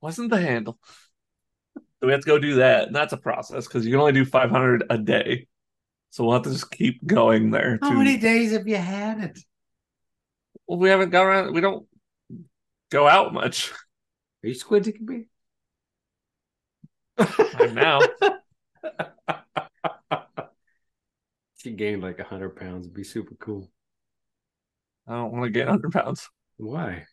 Wasn't 0.00 0.30
the 0.30 0.40
handle. 0.40 0.78
So 1.76 2.06
we 2.06 2.12
have 2.12 2.22
to 2.22 2.26
go 2.26 2.38
do 2.38 2.56
that. 2.56 2.88
And 2.88 2.96
that's 2.96 3.12
a 3.12 3.16
process 3.18 3.66
because 3.66 3.86
you 3.86 3.92
can 3.92 4.00
only 4.00 4.12
do 4.12 4.24
500 4.24 4.84
a 4.90 4.98
day. 4.98 5.46
So 6.10 6.24
we'll 6.24 6.34
have 6.34 6.42
to 6.42 6.50
just 6.50 6.70
keep 6.70 7.06
going 7.06 7.50
there. 7.50 7.78
How 7.80 7.90
to- 7.90 7.96
many 7.96 8.16
days 8.18 8.52
have 8.52 8.66
you 8.66 8.76
had 8.76 9.20
it? 9.20 9.38
Well, 10.66 10.78
we 10.78 10.88
haven't 10.88 11.10
gone 11.10 11.26
around. 11.26 11.54
We 11.54 11.60
don't 11.60 11.86
go 12.96 13.06
out 13.06 13.34
much 13.34 13.72
Are 14.42 14.48
you 14.48 14.54
squinting 14.54 14.94
at 14.94 15.02
me? 15.02 15.26
right 17.58 17.74
now. 17.74 18.00
she 21.58 21.72
gained 21.72 22.02
like 22.02 22.20
hundred 22.20 22.56
pounds. 22.56 22.86
It'd 22.86 22.94
be 22.94 23.04
super 23.04 23.34
cool. 23.34 23.70
I 25.06 25.12
don't 25.12 25.32
want 25.32 25.44
to 25.44 25.50
get 25.50 25.66
100 25.66 25.92
pounds 25.92 26.28
Why? 26.56 27.04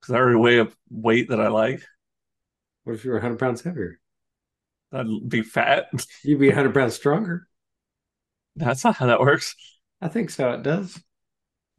because 0.00 0.14
I 0.14 0.18
already 0.18 0.36
weigh 0.36 0.60
a 0.60 0.68
weight 0.90 1.28
that 1.30 1.40
I 1.40 1.48
like. 1.48 1.82
What 2.84 2.94
if 2.94 3.04
you 3.04 3.12
were 3.12 3.20
hundred 3.20 3.38
pounds 3.38 3.62
heavier? 3.62 3.98
I'd 4.92 5.28
be 5.28 5.42
fat. 5.42 5.86
You'd 6.22 6.40
be 6.40 6.50
hundred 6.50 6.74
pounds 6.74 6.94
stronger. 6.94 7.48
That's 8.56 8.84
not 8.84 8.96
how 8.96 9.06
that 9.06 9.20
works. 9.20 9.54
I 10.00 10.08
think 10.08 10.30
so. 10.30 10.52
It 10.52 10.62
does. 10.62 11.00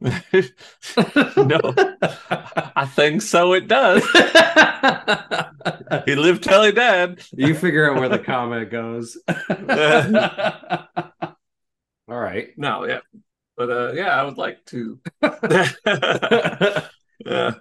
no, 0.00 1.60
I 2.76 2.86
think 2.86 3.22
so. 3.22 3.52
It 3.54 3.68
does. 3.68 4.04
He 6.04 6.14
lived 6.14 6.42
till 6.44 6.62
he 6.62 6.72
died. 6.72 7.22
you 7.32 7.54
figure 7.54 7.90
out 7.90 7.98
where 7.98 8.08
the 8.08 8.18
comment 8.18 8.70
goes. 8.70 9.16
All 12.08 12.18
right. 12.20 12.48
No, 12.56 12.84
yeah, 12.86 13.00
but 13.56 13.70
uh, 13.70 13.92
yeah, 13.92 14.08
I 14.08 14.24
would 14.24 14.36
like 14.36 14.64
to. 14.66 15.00
I 15.22 16.90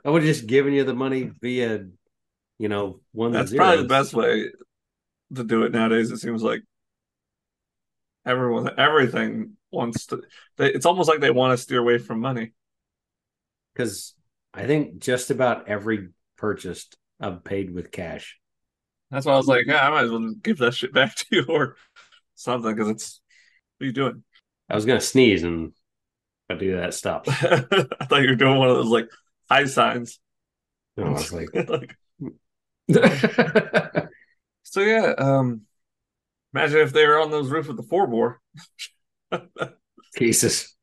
would 0.04 0.24
have 0.24 0.24
just 0.24 0.48
given 0.48 0.74
you 0.74 0.84
the 0.84 0.94
money 0.94 1.32
via, 1.42 1.86
you 2.60 2.68
know, 2.68 3.00
one. 3.14 3.32
that's 3.32 3.54
probably 3.54 3.84
the 3.84 3.88
best 3.88 4.14
way 4.14 4.50
to 5.36 5.44
do 5.44 5.64
it 5.64 5.72
nowadays. 5.72 6.12
It 6.12 6.18
seems 6.18 6.44
like 6.44 6.64
everyone, 8.26 8.72
everything 8.78 9.56
wants 9.74 10.08
to. 10.08 10.22
They, 10.58 10.72
it's 10.74 10.86
almost 10.86 11.10
like 11.10 11.20
they 11.20 11.32
want 11.32 11.58
to 11.58 11.64
steer 11.64 11.80
away 11.80 11.98
from 11.98 12.20
money. 12.20 12.54
because 13.74 14.14
I 14.54 14.66
think 14.66 15.00
just 15.00 15.32
about 15.32 15.68
every 15.68 16.10
purchase 16.38 16.88
I've 17.20 17.44
paid 17.44 17.74
with 17.74 17.92
cash. 17.92 18.40
That's 19.12 19.26
why 19.26 19.34
I 19.34 19.38
was 19.38 19.48
like, 19.48 19.66
yeah, 19.68 19.86
I 19.88 19.90
might 19.92 20.06
as 20.06 20.12
well 20.12 20.34
give 20.42 20.58
that 20.60 20.74
shit 20.74 20.94
back 20.94 21.16
to 21.18 21.26
you 21.32 21.46
or 21.48 21.76
something 22.36 22.74
because 22.74 22.90
it's. 22.90 23.22
What 23.78 23.86
are 23.86 23.88
you 23.88 23.94
doing? 23.94 24.24
I 24.70 24.76
was 24.76 24.86
gonna 24.86 25.02
sneeze 25.02 25.44
and 25.44 25.74
I 26.50 26.56
do 26.56 26.78
that, 26.78 26.94
stop. 26.94 27.26
I 27.30 28.06
thought 28.10 28.22
you 28.24 28.30
were 28.30 28.36
doing 28.36 28.58
one 28.60 28.70
of 28.70 28.78
those 28.78 28.88
like 28.88 29.10
high 29.50 29.66
signs. 29.66 30.20
No, 30.98 31.06
I 31.08 31.10
was 31.12 31.34
like, 31.34 31.50
like 31.70 31.96
So 34.64 34.82
yeah, 34.82 35.14
um 35.18 35.62
imagine 36.54 36.80
if 36.80 36.94
they 36.94 37.06
were 37.08 37.20
on 37.20 37.32
those 37.32 37.50
roofs 37.50 37.68
with 37.68 37.78
the 37.78 37.84
four 37.84 38.08
bore. 38.08 38.42
Jesus. 40.18 40.76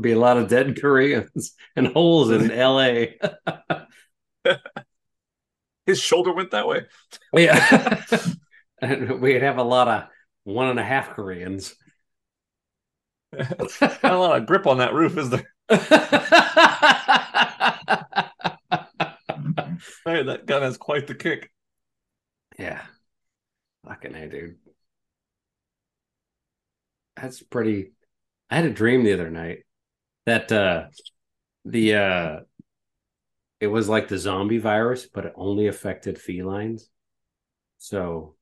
Be 0.00 0.12
a 0.12 0.18
lot 0.18 0.36
of 0.36 0.48
dead 0.48 0.80
Koreans 0.80 1.54
and 1.76 1.88
holes 1.88 2.30
in 2.30 2.48
LA. 2.48 3.04
His 5.86 6.00
shoulder 6.00 6.32
went 6.32 6.52
that 6.52 6.68
way. 6.68 6.86
Yeah. 7.32 8.02
and 8.80 9.20
we'd 9.20 9.42
have 9.42 9.58
a 9.58 9.62
lot 9.62 9.88
of 9.88 10.04
one 10.44 10.68
and 10.68 10.78
a 10.78 10.84
half 10.84 11.10
Koreans. 11.10 11.74
Not 13.32 13.80
a 14.02 14.16
lot 14.18 14.36
of 14.36 14.46
grip 14.46 14.66
on 14.66 14.78
that 14.78 14.94
roof, 14.94 15.16
is 15.16 15.30
there? 15.30 15.46
Hey, 20.04 20.22
that 20.24 20.46
gun 20.46 20.62
has 20.62 20.76
quite 20.76 21.06
the 21.06 21.14
kick. 21.14 21.50
yeah. 22.58 22.82
Fucking 23.84 24.14
hey, 24.14 24.28
dude. 24.28 24.56
That's 27.22 27.42
pretty. 27.42 27.92
I 28.50 28.56
had 28.56 28.64
a 28.66 28.70
dream 28.70 29.04
the 29.04 29.12
other 29.14 29.30
night 29.30 29.60
that 30.26 30.50
uh 30.52 30.86
the 31.64 31.94
uh 31.94 32.40
it 33.60 33.68
was 33.68 33.88
like 33.88 34.08
the 34.08 34.18
zombie 34.18 34.58
virus, 34.58 35.06
but 35.06 35.24
it 35.24 35.32
only 35.36 35.68
affected 35.68 36.18
felines. 36.20 36.90
So 37.78 38.34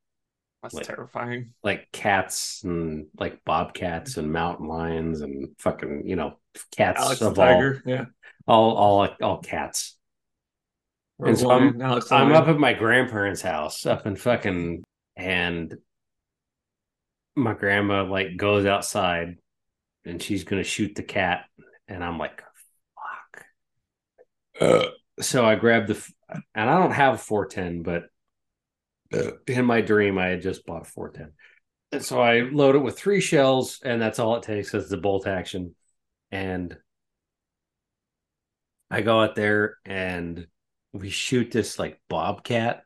That's 0.63 0.75
Like- 0.75 0.87
terrifying. 0.87 1.53
like 1.63 1.89
cats 1.93 2.63
and 2.65 3.07
like 3.19 3.45
bobcats 3.45 4.17
and 4.17 4.33
mountain 4.33 4.67
lions 4.67 5.21
and 5.21 5.49
fucking 5.59 6.07
you 6.07 6.17
know 6.17 6.39
cats 6.73 7.01
Alex 7.03 7.21
of 7.21 7.39
all. 7.39 7.75
Yeah. 7.87 8.07
all 8.49 8.73
all 8.77 9.09
all 9.23 9.39
cats. 9.43 9.97
And 11.19 11.39
so 11.39 11.51
I'm- 11.51 11.83
I'm 11.83 12.33
up 12.33 12.49
at 12.49 12.59
my 12.59 12.73
grandparents' 12.73 13.43
house 13.43 13.85
up 13.85 14.07
in 14.07 14.17
fucking 14.17 14.83
and 15.17 15.77
my 17.41 17.55
grandma 17.55 18.05
like 18.05 18.37
goes 18.37 18.67
outside 18.67 19.37
and 20.05 20.23
she's 20.23 20.45
gonna 20.45 20.65
shoot 20.65 20.95
the 20.95 21.03
cat 21.03 21.47
and 21.89 22.05
I'm 22.05 22.19
like 22.19 22.43
fuck. 22.95 23.47
Uh. 24.61 24.89
so 25.21 25.45
I 25.45 25.57
grabbed 25.57 25.89
the 25.89 26.13
and 26.55 26.71
I 26.71 26.79
don't 26.79 26.93
have 26.93 27.15
a 27.15 27.19
410, 27.19 27.83
but 27.83 28.05
uh. 29.13 29.33
in 29.47 29.65
my 29.65 29.81
dream 29.81 30.19
I 30.19 30.29
had 30.29 30.43
just 30.43 30.65
bought 30.67 30.83
a 30.83 30.91
410. 30.91 31.33
And 31.93 32.05
so 32.05 32.21
I 32.21 32.43
load 32.43 32.77
it 32.77 32.81
with 32.81 32.99
three 32.99 33.21
shells, 33.21 33.81
and 33.85 34.01
that's 34.01 34.19
all 34.19 34.37
it 34.37 34.45
takes 34.45 34.75
is 34.75 34.89
the 34.89 34.97
bolt 34.97 35.27
action. 35.27 35.75
And 36.31 36.77
I 38.91 39.03
go 39.03 39.21
out 39.21 39.35
there 39.35 39.79
and 39.85 40.47
we 40.93 41.11
shoot 41.11 41.51
this 41.51 41.79
like 41.79 42.01
bobcat, 42.09 42.85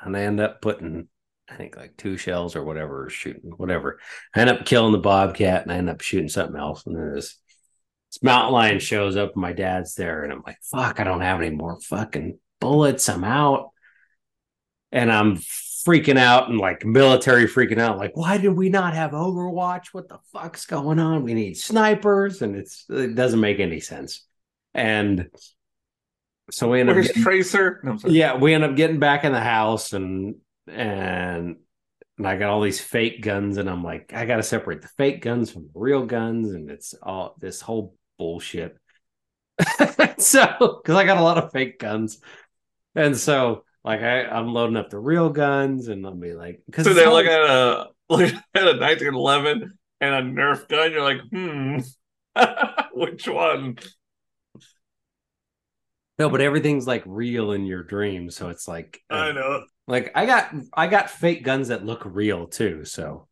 and 0.00 0.16
I 0.16 0.22
end 0.22 0.40
up 0.40 0.60
putting, 0.60 1.08
I 1.48 1.56
think 1.56 1.76
like 1.76 1.96
two 1.96 2.16
shells 2.16 2.56
or 2.56 2.64
whatever, 2.64 3.08
shooting 3.08 3.52
whatever. 3.56 4.00
I 4.34 4.40
end 4.40 4.50
up 4.50 4.64
killing 4.66 4.92
the 4.92 4.98
bobcat, 4.98 5.62
and 5.62 5.72
I 5.72 5.76
end 5.76 5.90
up 5.90 6.00
shooting 6.00 6.28
something 6.28 6.58
else. 6.58 6.84
And 6.86 6.96
then 6.96 7.14
this, 7.14 7.38
this 8.10 8.22
mountain 8.22 8.52
lion 8.52 8.78
shows 8.80 9.16
up, 9.16 9.32
and 9.34 9.42
my 9.42 9.52
dad's 9.52 9.94
there, 9.94 10.24
and 10.24 10.32
I'm 10.32 10.42
like, 10.46 10.58
"Fuck, 10.62 10.98
I 10.98 11.04
don't 11.04 11.20
have 11.20 11.40
any 11.40 11.54
more 11.54 11.80
fucking 11.80 12.38
bullets. 12.60 13.08
I'm 13.08 13.24
out." 13.24 13.70
And 14.92 15.12
I'm 15.12 15.36
freaking 15.36 16.16
out 16.18 16.48
and 16.48 16.58
like 16.58 16.84
military 16.84 17.46
freaking 17.46 17.78
out. 17.78 17.98
Like, 17.98 18.16
why 18.16 18.38
did 18.38 18.50
we 18.56 18.68
not 18.68 18.94
have 18.94 19.12
Overwatch? 19.12 19.88
What 19.92 20.08
the 20.08 20.18
fuck's 20.32 20.66
going 20.66 20.98
on? 20.98 21.22
We 21.22 21.34
need 21.34 21.56
snipers, 21.56 22.42
and 22.42 22.56
it's 22.56 22.86
it 22.88 23.14
doesn't 23.14 23.40
make 23.40 23.60
any 23.60 23.78
sense. 23.80 24.26
And 24.74 25.28
so 26.50 26.70
we 26.70 26.80
end 26.80 26.88
up 26.90 26.96
Where's 26.96 27.08
getting- 27.08 27.22
Tracer? 27.22 27.80
No, 27.84 27.98
yeah, 28.06 28.36
we 28.36 28.52
end 28.52 28.64
up 28.64 28.74
getting 28.74 28.98
back 28.98 29.24
in 29.24 29.32
the 29.32 29.40
house 29.40 29.92
and 29.92 30.36
and 30.68 31.56
and 32.18 32.26
I 32.26 32.36
got 32.36 32.50
all 32.50 32.62
these 32.62 32.80
fake 32.80 33.22
guns 33.22 33.58
and 33.58 33.68
I'm 33.68 33.84
like, 33.84 34.12
I 34.14 34.24
gotta 34.24 34.42
separate 34.42 34.82
the 34.82 34.88
fake 34.88 35.22
guns 35.22 35.50
from 35.50 35.64
the 35.64 35.78
real 35.78 36.06
guns, 36.06 36.52
and 36.52 36.70
it's 36.70 36.94
all 37.02 37.36
this 37.38 37.60
whole 37.60 37.96
bullshit. 38.18 38.78
so 40.18 40.46
because 40.82 40.96
I 40.96 41.04
got 41.04 41.18
a 41.18 41.22
lot 41.22 41.38
of 41.38 41.52
fake 41.52 41.78
guns. 41.78 42.18
And 42.94 43.16
so 43.16 43.64
like 43.84 44.00
I, 44.00 44.24
I'm 44.24 44.52
loading 44.52 44.76
up 44.76 44.90
the 44.90 44.98
real 44.98 45.30
guns 45.30 45.88
and 45.88 46.04
I'll 46.04 46.14
be 46.14 46.32
like 46.32 46.60
because 46.66 46.84
So 46.84 46.94
they're 46.94 47.10
looking 47.10 47.32
at 47.32 47.40
a 47.40 47.86
look 48.08 48.22
at 48.54 48.62
a 48.62 48.78
1911 48.78 49.78
and 50.00 50.14
a 50.14 50.22
Nerf 50.22 50.68
gun. 50.68 50.92
You're 50.92 51.02
like, 51.02 51.20
hmm, 51.30 51.78
which 52.92 53.28
one? 53.28 53.78
No, 56.18 56.28
but 56.28 56.40
everything's 56.40 56.86
like 56.86 57.02
real 57.06 57.52
in 57.52 57.66
your 57.66 57.82
dream, 57.82 58.30
So 58.30 58.48
it's 58.48 58.66
like 58.68 59.00
I 59.10 59.28
uh, 59.28 59.32
know. 59.32 59.64
like 59.86 60.12
I 60.14 60.26
got 60.26 60.54
I 60.72 60.86
got 60.86 61.10
fake 61.10 61.44
guns 61.44 61.68
that 61.68 61.84
look 61.84 62.02
real 62.04 62.46
too. 62.46 62.84
So 62.84 63.28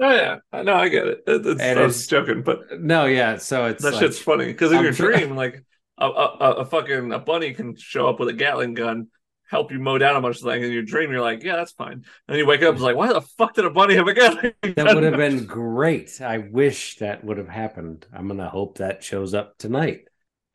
Oh 0.00 0.14
yeah, 0.14 0.36
I 0.52 0.62
know. 0.62 0.74
I 0.74 0.88
get 0.88 1.08
it. 1.08 1.22
It- 1.26 1.46
it's- 1.46 1.76
I 1.76 1.82
was 1.82 2.06
joking, 2.06 2.42
but 2.42 2.80
no, 2.80 3.06
yeah. 3.06 3.36
So 3.38 3.64
it's 3.66 3.82
that 3.82 3.94
like, 3.94 4.00
shit's 4.02 4.18
funny 4.20 4.46
because 4.46 4.70
in 4.70 4.78
I'm 4.78 4.84
your 4.84 4.92
sure- 4.92 5.12
dream, 5.12 5.34
like 5.34 5.64
a, 5.98 6.06
a, 6.06 6.36
a- 6.40 6.54
a 6.58 6.64
fucking 6.64 7.12
a 7.12 7.18
bunny 7.18 7.52
can 7.52 7.74
show 7.76 8.08
up 8.08 8.20
with 8.20 8.28
a 8.28 8.32
Gatling 8.32 8.74
gun, 8.74 9.08
help 9.50 9.72
you 9.72 9.80
mow 9.80 9.98
down 9.98 10.14
a 10.14 10.20
bunch 10.20 10.36
of 10.36 10.42
things. 10.44 10.64
In 10.64 10.70
your 10.72 10.82
dream, 10.84 11.10
you're 11.10 11.20
like, 11.20 11.42
yeah, 11.42 11.56
that's 11.56 11.72
fine. 11.72 12.04
And 12.28 12.38
you 12.38 12.46
wake 12.46 12.62
up, 12.62 12.74
it's 12.74 12.82
like, 12.82 12.94
why 12.94 13.12
the 13.12 13.20
fuck 13.22 13.54
did 13.54 13.64
a 13.64 13.70
bunny 13.70 13.96
have 13.96 14.06
a 14.06 14.14
Gatling 14.14 14.52
gun? 14.62 14.74
That 14.76 14.94
would 14.94 15.02
have 15.02 15.16
been 15.16 15.46
great. 15.46 16.20
I 16.20 16.38
wish 16.38 16.98
that 16.98 17.24
would 17.24 17.38
have 17.38 17.48
happened. 17.48 18.06
I'm 18.12 18.28
gonna 18.28 18.48
hope 18.48 18.78
that 18.78 19.02
shows 19.02 19.34
up 19.34 19.58
tonight. 19.58 20.02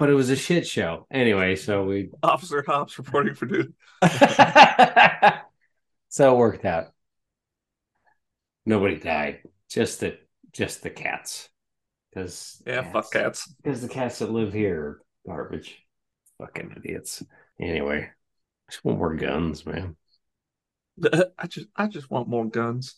But 0.03 0.09
it 0.09 0.15
was 0.15 0.29
a 0.29 0.35
shit 0.35 0.67
show. 0.67 1.07
Anyway, 1.09 1.55
so 1.55 1.85
we 1.85 2.09
Officer 2.23 2.61
Hops 2.67 2.97
reporting 2.97 3.35
for 3.35 3.45
duty. 3.45 3.69
so 6.09 6.33
it 6.33 6.37
worked 6.37 6.65
out. 6.65 6.87
Nobody 8.65 8.99
died. 8.99 9.43
Just 9.69 10.01
the 10.01 10.17
just 10.51 10.83
the 10.83 10.89
cats. 10.89 11.47
Because 12.09 12.61
Yeah, 12.67 12.91
fuck 12.91 13.13
cats. 13.13 13.47
Because 13.63 13.81
the 13.81 13.87
cats 13.87 14.19
that 14.19 14.29
live 14.29 14.51
here 14.51 14.81
are 14.81 15.01
garbage. 15.25 15.81
Fucking 16.37 16.73
idiots. 16.75 17.23
Anyway, 17.57 18.01
I 18.01 18.69
just 18.69 18.83
want 18.83 18.97
more 18.97 19.15
guns, 19.15 19.65
man. 19.65 19.95
I 21.39 21.47
just 21.47 21.67
I 21.77 21.87
just 21.87 22.11
want 22.11 22.27
more 22.27 22.43
guns. 22.43 22.95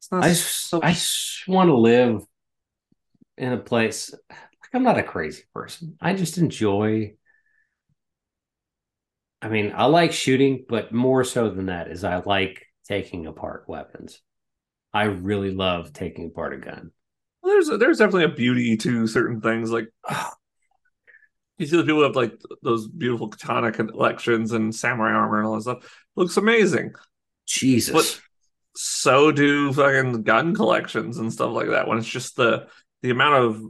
It's 0.00 0.10
not 0.10 0.24
I 0.24 0.30
just, 0.30 0.70
so... 0.70 0.80
I 0.82 0.90
just 0.90 1.46
want 1.46 1.68
to 1.68 1.76
live 1.76 2.24
in 3.38 3.52
a 3.52 3.58
place 3.58 4.12
I'm 4.74 4.82
not 4.82 4.98
a 4.98 5.02
crazy 5.02 5.42
person. 5.52 5.96
I 6.00 6.14
just 6.14 6.38
enjoy 6.38 7.14
I 9.42 9.48
mean, 9.48 9.72
I 9.74 9.86
like 9.86 10.12
shooting, 10.12 10.64
but 10.68 10.92
more 10.92 11.24
so 11.24 11.50
than 11.50 11.66
that 11.66 11.88
is 11.88 12.04
I 12.04 12.22
like 12.24 12.64
taking 12.86 13.26
apart 13.26 13.64
weapons. 13.66 14.20
I 14.94 15.04
really 15.04 15.50
love 15.50 15.92
taking 15.92 16.26
apart 16.26 16.54
a 16.54 16.58
gun. 16.58 16.92
Well, 17.42 17.52
there's 17.52 17.68
a, 17.68 17.76
there's 17.76 17.98
definitely 17.98 18.24
a 18.24 18.36
beauty 18.36 18.76
to 18.78 19.08
certain 19.08 19.40
things. 19.40 19.72
Like 19.72 19.88
you 21.58 21.66
see 21.66 21.76
the 21.76 21.82
people 21.82 21.96
who 21.96 22.02
have 22.02 22.14
like 22.14 22.40
those 22.62 22.86
beautiful 22.86 23.28
katana 23.28 23.72
collections 23.72 24.52
and 24.52 24.72
samurai 24.72 25.12
armor 25.12 25.38
and 25.38 25.46
all 25.48 25.54
that 25.56 25.62
stuff. 25.62 25.84
It 25.84 26.20
looks 26.20 26.36
amazing. 26.36 26.94
Jesus. 27.44 27.92
But 27.92 28.20
so 28.76 29.32
do 29.32 29.72
fucking 29.72 30.22
gun 30.22 30.54
collections 30.54 31.18
and 31.18 31.32
stuff 31.32 31.50
like 31.50 31.70
that. 31.70 31.88
When 31.88 31.98
it's 31.98 32.06
just 32.06 32.36
the 32.36 32.68
the 33.02 33.10
amount 33.10 33.44
of 33.44 33.62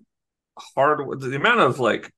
hard 0.58 1.20
the 1.20 1.36
amount 1.36 1.60
of 1.60 1.80
like 1.80 2.12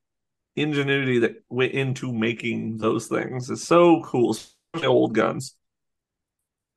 ingenuity 0.57 1.20
that 1.20 1.42
went 1.49 1.73
into 1.73 2.12
making 2.12 2.79
those 2.79 3.07
things 3.07 3.51
is 3.51 3.66
so 3.66 4.03
cool. 4.03 4.33
Especially 4.33 4.87
old 4.87 5.14
guns. 5.14 5.57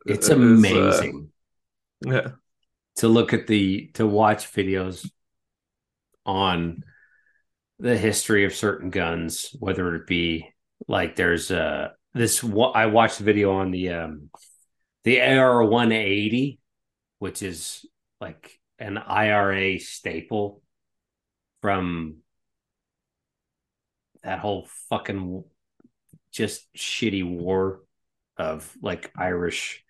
It's 0.06 0.30
amazing. 0.30 1.30
Uh, 2.06 2.14
yeah. 2.14 2.28
To 2.98 3.08
look 3.08 3.34
at 3.34 3.48
the 3.48 3.92
to 3.94 4.08
watch 4.08 4.52
videos 4.54 5.10
on 6.26 6.84
the 7.80 7.98
history 7.98 8.46
of 8.46 8.56
certain 8.56 8.90
guns, 8.90 9.56
whether 9.60 9.96
it 9.96 10.08
be 10.08 10.50
like 10.88 11.16
there's 11.16 11.52
uh 11.52 11.90
this 12.14 12.44
I 12.44 12.88
watched 12.88 13.20
a 13.20 13.24
video 13.24 13.54
on 13.54 13.72
the 13.72 13.90
um 13.90 14.30
the 15.04 15.22
AR 15.22 15.64
180, 15.64 16.60
which 17.20 17.44
is 17.44 17.86
like 18.20 18.60
an 18.80 18.98
IRA 18.98 19.80
staple 19.80 20.62
from 21.68 22.20
that 24.24 24.40
whole 24.40 24.70
fucking 24.90 25.44
just 26.32 26.66
shitty 26.74 27.30
war 27.30 27.82
of 28.38 28.74
like 28.82 29.12
Irish. 29.18 29.84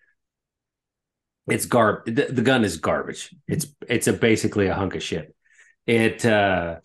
It's 1.47 1.67
garb. 1.67 2.05
The, 2.07 2.29
the 2.31 2.41
gun 2.41 2.63
is 2.63 2.77
garbage. 2.77 3.35
It's 3.47 3.67
it's 3.87 4.07
a 4.07 4.13
basically 4.13 4.65
a 4.65 4.73
hunk 4.73 4.95
of 4.95 5.03
shit. 5.03 5.35
It 5.85 6.25
uh, 6.25 6.77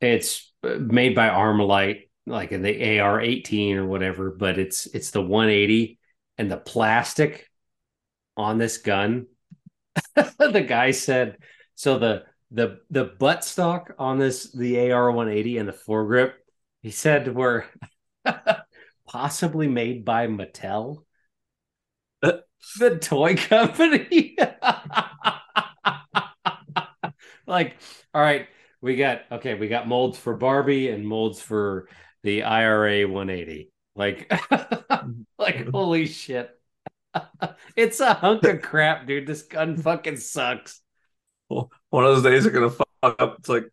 it's 0.00 0.52
made 0.64 1.14
by 1.14 1.28
Armalite, 1.28 2.08
like 2.26 2.50
in 2.50 2.62
the 2.62 2.98
AR 2.98 3.20
eighteen 3.20 3.76
or 3.76 3.86
whatever. 3.86 4.32
But 4.32 4.58
it's 4.58 4.86
it's 4.86 5.12
the 5.12 5.22
one 5.22 5.48
eighty 5.48 6.00
and 6.38 6.50
the 6.50 6.56
plastic 6.56 7.48
on 8.36 8.58
this 8.58 8.78
gun. 8.78 9.26
the 10.16 10.66
guy 10.66 10.90
said 10.90 11.36
so. 11.76 12.00
The 12.00 12.24
the 12.50 12.80
the 12.90 13.04
butt 13.04 13.44
stock 13.44 13.94
on 13.98 14.18
this 14.18 14.52
the 14.52 14.90
AR 14.90 15.10
180 15.10 15.58
and 15.58 15.68
the 15.68 15.72
foregrip, 15.72 16.32
he 16.82 16.90
said 16.90 17.34
were 17.34 17.66
possibly 19.06 19.68
made 19.68 20.04
by 20.04 20.26
Mattel, 20.26 21.04
the 22.22 22.98
toy 23.00 23.36
company. 23.36 24.36
like, 27.46 27.76
all 28.14 28.22
right, 28.22 28.48
we 28.80 28.96
got 28.96 29.22
okay, 29.32 29.54
we 29.54 29.68
got 29.68 29.88
molds 29.88 30.18
for 30.18 30.36
Barbie 30.36 30.90
and 30.90 31.06
molds 31.06 31.40
for 31.40 31.88
the 32.22 32.44
IRA 32.44 33.08
180. 33.08 33.70
Like, 33.96 34.30
like 35.38 35.68
holy 35.68 36.06
shit. 36.06 36.50
it's 37.76 37.98
a 38.00 38.12
hunk 38.14 38.44
of 38.44 38.60
crap, 38.62 39.06
dude. 39.06 39.26
This 39.26 39.42
gun 39.42 39.76
fucking 39.78 40.18
sucks 40.18 40.82
one 41.90 42.04
of 42.04 42.14
those 42.14 42.22
days 42.22 42.46
are 42.46 42.50
gonna 42.50 42.70
fuck 42.70 42.88
up. 43.02 43.36
It's 43.38 43.48
like 43.48 43.64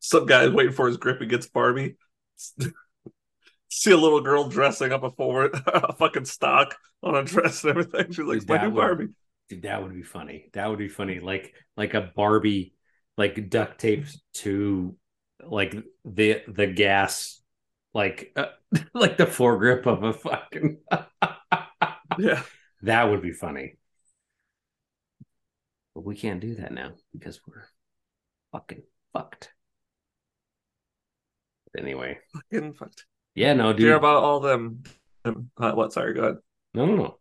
some 0.00 0.26
guy 0.26 0.48
waiting 0.48 0.72
for 0.72 0.86
his 0.86 0.96
grip 0.96 1.20
and 1.20 1.30
gets 1.30 1.46
Barbie. 1.46 1.96
See 3.70 3.90
a 3.90 3.96
little 3.96 4.20
girl 4.20 4.48
dressing 4.48 4.92
up 4.92 5.02
a 5.02 5.10
forward 5.10 5.60
a 5.66 5.92
fucking 5.94 6.26
stock 6.26 6.76
on 7.02 7.16
a 7.16 7.24
dress 7.24 7.64
and 7.64 7.70
everything. 7.70 8.12
She's 8.12 8.18
like, 8.24 8.40
dude, 8.40 8.48
my 8.48 8.62
new 8.62 8.70
would, 8.70 8.80
Barbie. 8.80 9.08
Dude, 9.48 9.62
that 9.62 9.82
would 9.82 9.94
be 9.94 10.02
funny. 10.02 10.50
That 10.52 10.68
would 10.68 10.78
be 10.78 10.88
funny. 10.88 11.20
Like 11.20 11.54
like 11.76 11.94
a 11.94 12.12
Barbie 12.14 12.74
like 13.16 13.50
duct 13.50 13.80
tapes 13.80 14.20
to 14.34 14.96
like 15.42 15.74
the 16.04 16.42
the 16.48 16.66
gas 16.66 17.40
like 17.92 18.32
uh, 18.36 18.46
like 18.94 19.16
the 19.16 19.26
foregrip 19.26 19.86
of 19.86 20.02
a 20.02 20.12
fucking 20.12 20.78
yeah 22.18 22.42
that 22.82 23.04
would 23.04 23.22
be 23.22 23.32
funny 23.32 23.74
but 25.94 26.04
we 26.04 26.16
can't 26.16 26.40
do 26.40 26.56
that 26.56 26.72
now 26.72 26.92
because 27.12 27.40
we're 27.46 27.66
fucking 28.52 28.82
fucked. 29.12 29.52
Anyway. 31.76 32.18
Fucking 32.32 32.74
fucked. 32.74 33.06
Yeah, 33.34 33.52
no, 33.54 33.72
dude. 33.72 33.82
Hear 33.82 33.96
about 33.96 34.22
all 34.22 34.40
them. 34.40 34.84
them 35.24 35.50
uh, 35.56 35.72
what? 35.72 35.92
Sorry, 35.92 36.14
go 36.14 36.22
ahead. 36.22 36.36
No, 36.72 36.86
no, 36.86 36.96
no. 36.96 37.18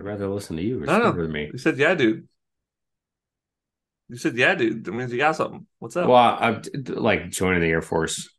I'd 0.00 0.06
rather 0.06 0.28
listen 0.28 0.56
to 0.56 0.62
you. 0.62 0.80
No, 0.80 0.98
no. 0.98 1.12
With 1.12 1.30
me. 1.30 1.50
You 1.52 1.58
said, 1.58 1.78
yeah, 1.78 1.94
dude. 1.94 2.28
You 4.08 4.16
said, 4.16 4.36
yeah, 4.36 4.54
dude. 4.54 4.84
That 4.84 4.92
means 4.92 5.12
you 5.12 5.18
got 5.18 5.36
something. 5.36 5.66
What's 5.78 5.96
up? 5.96 6.08
Well, 6.08 6.16
I'm 6.16 6.62
like 6.88 7.30
joining 7.30 7.60
the 7.60 7.68
Air 7.68 7.82
Force. 7.82 8.30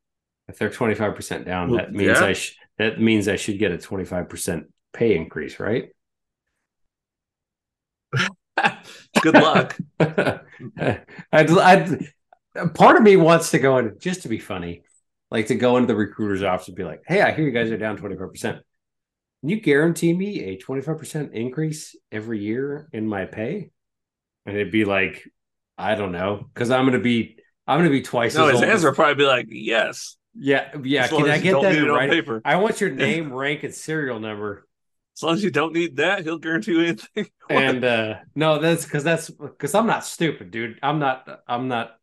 If 0.47 0.57
they're 0.57 0.69
25% 0.69 1.45
down, 1.45 1.71
well, 1.71 1.79
that 1.79 1.91
means 1.93 2.19
yeah. 2.19 2.25
I 2.25 2.33
sh- 2.33 2.55
that 2.77 2.99
means 2.99 3.27
I 3.27 3.35
should 3.35 3.57
get 3.57 3.71
a 3.71 3.77
25% 3.77 4.65
pay 4.93 5.15
increase, 5.15 5.59
right? 5.59 5.89
Good 9.21 9.35
luck. 9.35 9.77
I'd, 9.99 10.43
I'd, 11.31 11.99
part 12.73 12.97
of 12.97 13.03
me 13.03 13.15
wants 13.17 13.51
to 13.51 13.59
go 13.59 13.77
in 13.77 13.97
just 13.99 14.23
to 14.23 14.29
be 14.29 14.39
funny, 14.39 14.83
like 15.31 15.47
to 15.47 15.55
go 15.55 15.77
into 15.77 15.87
the 15.87 15.95
recruiter's 15.95 16.43
office 16.43 16.67
and 16.67 16.77
be 16.77 16.83
like, 16.83 17.01
"Hey, 17.07 17.21
I 17.21 17.31
hear 17.31 17.45
you 17.45 17.51
guys 17.51 17.71
are 17.71 17.77
down 17.77 17.97
twenty 17.97 18.15
five 18.15 18.29
percent. 18.29 18.57
Can 19.41 19.49
you 19.49 19.59
guarantee 19.59 20.13
me 20.13 20.43
a 20.43 20.57
twenty 20.57 20.81
five 20.81 20.97
percent 20.97 21.33
increase 21.33 21.95
every 22.11 22.39
year 22.39 22.89
in 22.93 23.07
my 23.07 23.25
pay?" 23.25 23.71
And 24.45 24.55
it'd 24.55 24.71
be 24.71 24.85
like, 24.85 25.23
I 25.77 25.95
don't 25.95 26.11
know, 26.11 26.47
because 26.53 26.69
I'm 26.69 26.85
going 26.85 26.97
to 26.97 27.03
be 27.03 27.37
I'm 27.67 27.79
going 27.79 27.89
to 27.89 27.97
be 27.97 28.01
twice. 28.01 28.33
As 28.33 28.37
well. 28.37 28.47
No, 28.47 28.53
his 28.53 28.61
answer 28.61 28.89
would 28.89 28.95
probably 28.95 29.15
be 29.15 29.27
like, 29.27 29.47
"Yes." 29.49 30.17
Yeah, 30.37 30.69
yeah. 30.83 31.07
Can 31.07 31.29
I 31.29 31.39
get 31.39 31.61
that 31.61 31.79
right? 31.89 32.09
Paper. 32.09 32.41
I 32.43 32.57
want 32.57 32.81
your 32.81 32.89
name, 32.91 33.31
rank, 33.31 33.63
and 33.63 33.73
serial 33.73 34.19
number 34.19 34.67
as 35.15 35.23
long 35.23 35.33
as 35.33 35.43
you 35.43 35.51
don't 35.51 35.73
need 35.73 35.95
that, 35.97 36.23
he'll 36.23 36.37
guarantee 36.37 36.71
you 36.71 36.81
anything. 36.81 37.27
and 37.49 37.83
uh 37.83 38.15
no, 38.35 38.59
that's 38.59 38.83
because 38.83 39.03
that's 39.03 39.29
because 39.29 39.73
I'm 39.73 39.87
not 39.87 40.05
stupid, 40.05 40.51
dude. 40.51 40.79
I'm 40.83 40.99
not. 40.99 41.41
I'm 41.47 41.67
not. 41.67 41.97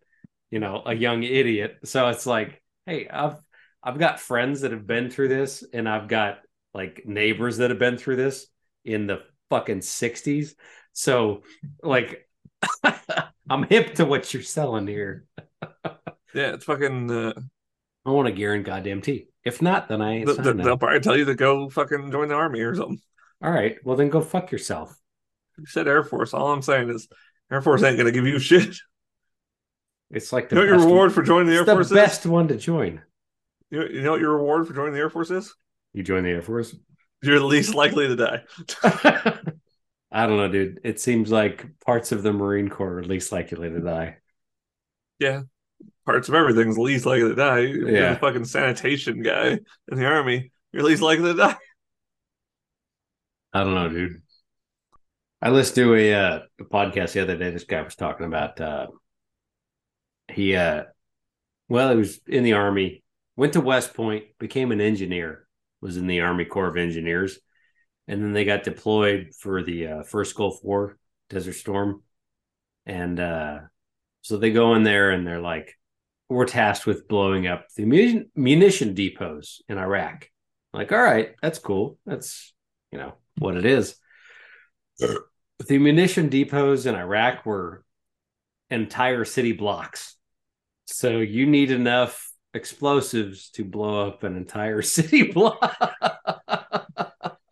You 0.50 0.58
know, 0.58 0.82
a 0.84 0.94
young 0.94 1.22
idiot. 1.22 1.78
So 1.84 2.08
it's 2.08 2.26
like, 2.26 2.62
hey, 2.86 3.08
I've 3.08 3.36
I've 3.82 3.98
got 3.98 4.20
friends 4.20 4.60
that 4.60 4.72
have 4.72 4.86
been 4.86 5.10
through 5.10 5.28
this, 5.28 5.64
and 5.72 5.88
I've 5.88 6.08
got 6.08 6.40
like 6.74 7.02
neighbors 7.04 7.58
that 7.58 7.70
have 7.70 7.78
been 7.78 7.98
through 7.98 8.16
this 8.16 8.46
in 8.84 9.06
the 9.06 9.20
fucking 9.50 9.80
'60s. 9.80 10.54
So, 10.92 11.42
like, 11.82 12.28
I'm 13.50 13.64
hip 13.64 13.94
to 13.94 14.04
what 14.04 14.32
you're 14.32 14.42
selling 14.42 14.86
here. 14.86 15.26
yeah, 15.84 16.54
it's 16.54 16.64
fucking. 16.64 17.10
Uh... 17.10 17.32
I 18.04 18.10
want 18.10 18.28
a 18.28 18.32
Garen 18.32 18.62
goddamn 18.62 19.00
tea. 19.00 19.28
If 19.44 19.60
not, 19.60 19.88
then 19.88 20.00
I 20.00 20.24
the, 20.24 20.34
the, 20.34 20.54
they'll 20.54 20.76
probably 20.76 21.00
tell 21.00 21.16
you 21.16 21.24
to 21.24 21.34
go 21.34 21.68
fucking 21.68 22.12
join 22.12 22.28
the 22.28 22.34
army 22.34 22.60
or 22.60 22.74
something. 22.74 23.00
All 23.42 23.50
right, 23.50 23.76
well 23.84 23.96
then 23.96 24.08
go 24.08 24.20
fuck 24.20 24.52
yourself. 24.52 24.96
You 25.58 25.66
said 25.66 25.88
Air 25.88 26.04
Force. 26.04 26.32
All 26.32 26.52
I'm 26.52 26.62
saying 26.62 26.90
is 26.90 27.08
Air 27.50 27.60
Force 27.60 27.82
ain't 27.82 27.96
gonna 27.96 28.12
give 28.12 28.26
you 28.26 28.38
shit. 28.38 28.76
It's 30.10 30.32
like 30.32 30.48
the 30.48 30.56
you 30.56 30.62
know 30.62 30.68
your 30.68 30.78
reward 30.78 31.12
for 31.12 31.22
joining 31.22 31.48
the 31.48 31.54
Air 31.54 31.64
Force 31.64 31.88
the 31.88 31.94
best 31.94 32.24
one 32.24 32.48
to 32.48 32.56
join. 32.56 33.02
You 33.70 33.80
know, 33.80 33.86
you 33.86 34.02
know 34.02 34.10
what 34.12 34.20
your 34.20 34.36
reward 34.36 34.68
for 34.68 34.74
joining 34.74 34.92
the 34.92 35.00
Air 35.00 35.10
Force 35.10 35.30
is? 35.30 35.52
You 35.92 36.02
join 36.02 36.22
the 36.22 36.30
Air 36.30 36.42
Force. 36.42 36.74
You're 37.22 37.40
least 37.40 37.74
likely 37.74 38.08
to 38.08 38.16
die. 38.16 38.42
I 40.12 40.26
don't 40.26 40.36
know, 40.36 40.48
dude. 40.48 40.80
It 40.84 41.00
seems 41.00 41.30
like 41.30 41.66
parts 41.86 42.12
of 42.12 42.22
the 42.22 42.32
Marine 42.32 42.68
Corps 42.68 42.98
are 42.98 43.04
least 43.04 43.32
likely 43.32 43.70
to 43.70 43.80
die. 43.80 44.18
Yeah, 45.18 45.42
parts 46.04 46.28
of 46.28 46.34
everything's 46.34 46.78
least 46.78 47.06
likely 47.06 47.28
to 47.28 47.34
die. 47.34 47.60
You're 47.60 47.90
yeah. 47.90 48.14
the 48.14 48.20
fucking 48.20 48.44
sanitation 48.44 49.22
guy 49.22 49.58
in 49.90 49.98
the 49.98 50.06
army. 50.06 50.52
You're 50.72 50.84
least 50.84 51.02
likely 51.02 51.32
to 51.32 51.38
die. 51.38 51.56
I 53.52 53.64
don't 53.64 53.74
know, 53.74 53.88
dude. 53.88 54.22
I 55.40 55.50
listened 55.50 55.76
to 55.76 55.94
a, 55.94 56.14
uh, 56.14 56.38
a 56.60 56.64
podcast 56.64 57.12
the 57.12 57.20
other 57.20 57.36
day. 57.36 57.50
This 57.50 57.64
guy 57.64 57.82
was 57.82 57.96
talking 57.96 58.26
about 58.26 58.60
uh, 58.60 58.86
he, 60.28 60.54
uh, 60.56 60.84
well, 61.68 61.90
he 61.90 61.96
was 61.96 62.20
in 62.26 62.44
the 62.44 62.54
army, 62.54 63.02
went 63.36 63.54
to 63.54 63.60
West 63.60 63.94
Point, 63.94 64.24
became 64.38 64.72
an 64.72 64.80
engineer, 64.80 65.46
was 65.80 65.96
in 65.96 66.06
the 66.06 66.20
Army 66.20 66.44
Corps 66.44 66.68
of 66.68 66.76
Engineers, 66.76 67.38
and 68.08 68.22
then 68.22 68.32
they 68.32 68.44
got 68.44 68.62
deployed 68.62 69.32
for 69.38 69.62
the 69.62 69.86
uh, 69.88 70.02
first 70.04 70.36
Gulf 70.36 70.60
War, 70.62 70.96
Desert 71.28 71.54
Storm, 71.54 72.02
and 72.86 73.18
uh, 73.18 73.58
so 74.22 74.36
they 74.36 74.52
go 74.52 74.74
in 74.74 74.84
there 74.84 75.10
and 75.10 75.26
they're 75.26 75.40
like, 75.40 75.76
we're 76.32 76.46
tasked 76.46 76.86
with 76.86 77.08
blowing 77.08 77.46
up 77.46 77.66
the 77.76 77.84
munition 78.34 78.94
depots 78.94 79.60
in 79.68 79.78
Iraq. 79.78 80.28
I'm 80.72 80.78
like, 80.78 80.92
all 80.92 81.02
right, 81.02 81.34
that's 81.42 81.58
cool. 81.58 81.98
That's 82.06 82.52
you 82.90 82.98
know 82.98 83.14
what 83.38 83.56
it 83.56 83.64
is. 83.64 83.96
The 85.68 85.78
munition 85.78 86.28
depots 86.28 86.86
in 86.86 86.96
Iraq 86.96 87.46
were 87.46 87.84
entire 88.68 89.24
city 89.24 89.52
blocks. 89.52 90.16
So 90.86 91.18
you 91.18 91.46
need 91.46 91.70
enough 91.70 92.32
explosives 92.54 93.50
to 93.50 93.64
blow 93.64 94.08
up 94.08 94.24
an 94.24 94.36
entire 94.36 94.82
city 94.96 95.30
block. 95.30 95.94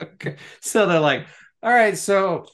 okay. 0.02 0.36
So 0.60 0.86
they're 0.86 0.98
like, 0.98 1.26
all 1.62 1.72
right, 1.72 1.96
so 1.96 2.46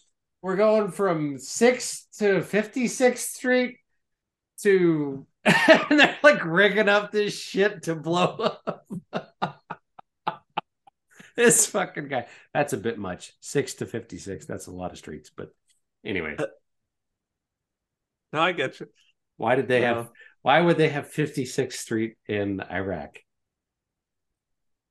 we're 0.42 0.56
going 0.56 0.90
from 0.90 1.36
6th 1.36 2.18
to 2.18 2.40
56th 2.40 3.18
Street 3.18 3.78
to 4.62 5.26
and 5.90 6.00
they're 6.00 6.18
like 6.22 6.44
rigging 6.44 6.88
up 6.88 7.12
this 7.12 7.38
shit 7.38 7.84
to 7.84 7.94
blow 7.94 8.52
up. 8.64 8.86
this 11.36 11.66
fucking 11.66 12.08
guy. 12.08 12.26
That's 12.52 12.72
a 12.72 12.78
bit 12.78 12.98
much. 12.98 13.32
Six 13.40 13.74
to 13.74 13.86
fifty-six. 13.86 14.46
That's 14.46 14.66
a 14.66 14.72
lot 14.72 14.90
of 14.90 14.98
streets. 14.98 15.30
But 15.34 15.50
anyway. 16.04 16.34
Uh, 16.36 16.46
no, 18.32 18.40
I 18.40 18.52
get 18.52 18.80
you. 18.80 18.88
Why 19.36 19.54
did 19.54 19.68
they 19.68 19.82
have 19.82 20.10
why 20.42 20.60
would 20.60 20.78
they 20.78 20.88
have 20.88 21.10
56th 21.10 21.72
Street 21.72 22.16
in 22.28 22.60
Iraq? 22.60 23.18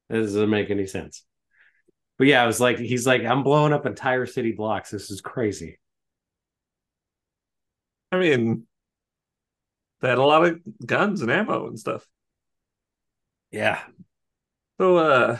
That 0.09 0.19
doesn't 0.19 0.49
make 0.49 0.69
any 0.69 0.85
sense. 0.85 1.23
But 2.17 2.27
yeah, 2.27 2.43
I 2.43 2.45
was 2.45 2.59
like, 2.59 2.77
he's 2.77 3.07
like, 3.07 3.23
I'm 3.23 3.43
blowing 3.43 3.73
up 3.73 3.85
entire 3.85 4.25
city 4.25 4.51
blocks. 4.51 4.89
This 4.89 5.09
is 5.11 5.21
crazy. 5.21 5.79
I 8.11 8.19
mean, 8.19 8.67
they 10.05 10.09
had 10.09 10.19
a 10.19 10.23
lot 10.23 10.45
of 10.45 10.59
guns 10.85 11.21
and 11.21 11.31
ammo 11.31 11.67
and 11.67 11.79
stuff. 11.79 12.05
Yeah. 13.49 13.81
So, 14.79 14.97
uh, 14.97 15.39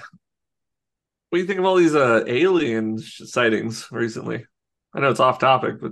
what 1.30 1.38
do 1.38 1.40
you 1.40 1.46
think 1.46 1.60
of 1.60 1.66
all 1.66 1.76
these 1.76 1.94
uh 1.94 2.24
alien 2.26 2.98
sightings 2.98 3.92
recently? 3.92 4.44
I 4.92 5.02
know 5.02 5.12
it's 5.12 5.20
off 5.20 5.38
topic, 5.38 5.80
but 5.80 5.92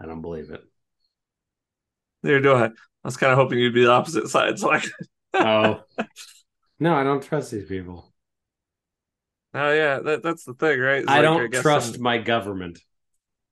I 0.00 0.06
don't 0.06 0.22
believe 0.22 0.50
it. 0.50 0.64
Neither 2.22 2.40
do 2.40 2.54
I. 2.54 2.64
I 2.66 2.70
was 3.02 3.18
kind 3.18 3.32
of 3.32 3.38
hoping 3.38 3.58
you'd 3.58 3.74
be 3.74 3.84
the 3.84 3.90
opposite 3.90 4.28
side, 4.28 4.58
so 4.58 4.72
I. 4.72 4.82
oh, 5.34 5.82
no, 6.78 6.94
I 6.94 7.04
don't 7.04 7.22
trust 7.22 7.50
these 7.50 7.68
people. 7.68 8.14
Oh 9.52 9.72
yeah, 9.72 9.98
that, 9.98 10.22
that's 10.22 10.44
the 10.44 10.54
thing, 10.54 10.80
right? 10.80 11.02
It's 11.02 11.10
I 11.10 11.16
like, 11.16 11.22
don't 11.22 11.54
I 11.54 11.60
trust 11.60 11.94
some, 11.94 12.02
my 12.02 12.16
government. 12.16 12.78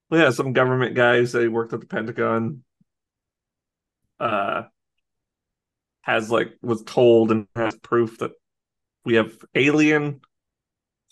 Well, 0.08 0.22
yeah, 0.22 0.30
some 0.30 0.54
government 0.54 0.94
guys 0.94 1.32
they 1.32 1.48
worked 1.48 1.74
at 1.74 1.80
the 1.80 1.86
Pentagon. 1.86 2.64
Uh, 4.22 4.68
has 6.02 6.30
like 6.30 6.52
was 6.62 6.82
told 6.84 7.32
and 7.32 7.46
has 7.56 7.74
proof 7.76 8.18
that 8.18 8.30
we 9.04 9.14
have 9.14 9.32
alien 9.54 10.20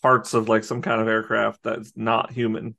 parts 0.00 0.32
of 0.34 0.48
like 0.48 0.62
some 0.64 0.80
kind 0.80 1.00
of 1.00 1.08
aircraft 1.08 1.62
that's 1.62 1.92
not 1.96 2.30
human. 2.30 2.76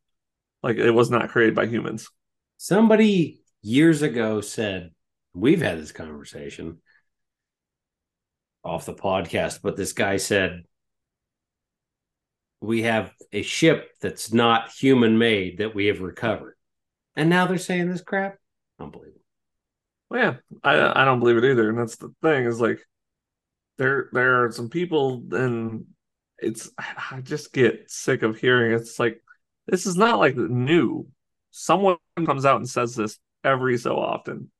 Like 0.63 0.77
it 0.77 0.91
was 0.91 1.09
not 1.09 1.29
created 1.29 1.55
by 1.55 1.65
humans. 1.67 2.09
Somebody 2.57 3.41
years 3.61 4.01
ago 4.01 4.39
said, 4.41 4.91
we've 5.33 5.61
had 5.61 5.79
this 5.79 5.91
conversation 5.91 6.77
off 8.63 8.85
the 8.85 8.93
podcast, 8.93 9.59
but 9.61 9.75
this 9.75 9.93
guy 9.93 10.17
said, 10.17 10.63
we 12.61 12.83
have 12.83 13.11
a 13.33 13.41
ship 13.41 13.89
that's 14.01 14.31
not 14.31 14.71
human 14.71 15.17
made 15.17 15.57
that 15.57 15.73
we 15.73 15.87
have 15.87 15.99
recovered. 15.99 16.55
And 17.15 17.29
now 17.29 17.47
they're 17.47 17.57
saying 17.57 17.89
this 17.89 18.01
crap? 18.01 18.37
Unbelievable. 18.79 19.20
Well, 20.11 20.21
yeah, 20.21 20.35
I 20.61 21.03
I 21.03 21.05
don't 21.05 21.19
believe 21.19 21.37
it 21.37 21.45
either. 21.45 21.69
And 21.69 21.79
that's 21.79 21.95
the 21.95 22.13
thing 22.21 22.45
is 22.45 22.59
like 22.59 22.85
there 23.77 24.09
there 24.11 24.43
are 24.45 24.51
some 24.51 24.69
people 24.69 25.23
and 25.31 25.85
it's 26.37 26.69
I 26.77 27.21
just 27.21 27.53
get 27.53 27.89
sick 27.89 28.21
of 28.23 28.37
hearing 28.37 28.73
it's 28.73 28.99
like 28.99 29.23
this 29.67 29.85
is 29.85 29.95
not 29.95 30.19
like 30.19 30.35
new. 30.35 31.07
Someone 31.51 31.97
comes 32.25 32.45
out 32.45 32.57
and 32.57 32.69
says 32.69 32.93
this 32.95 33.19
every 33.45 33.77
so 33.77 33.97
often. 33.97 34.51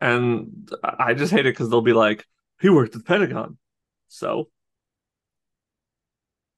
And 0.00 0.70
I 0.82 1.14
just 1.14 1.32
hate 1.32 1.46
it 1.46 1.52
because 1.52 1.70
they'll 1.70 1.80
be 1.80 1.92
like, 1.92 2.26
he 2.60 2.68
worked 2.68 2.94
at 2.94 3.00
the 3.00 3.04
Pentagon. 3.04 3.58
So 4.08 4.48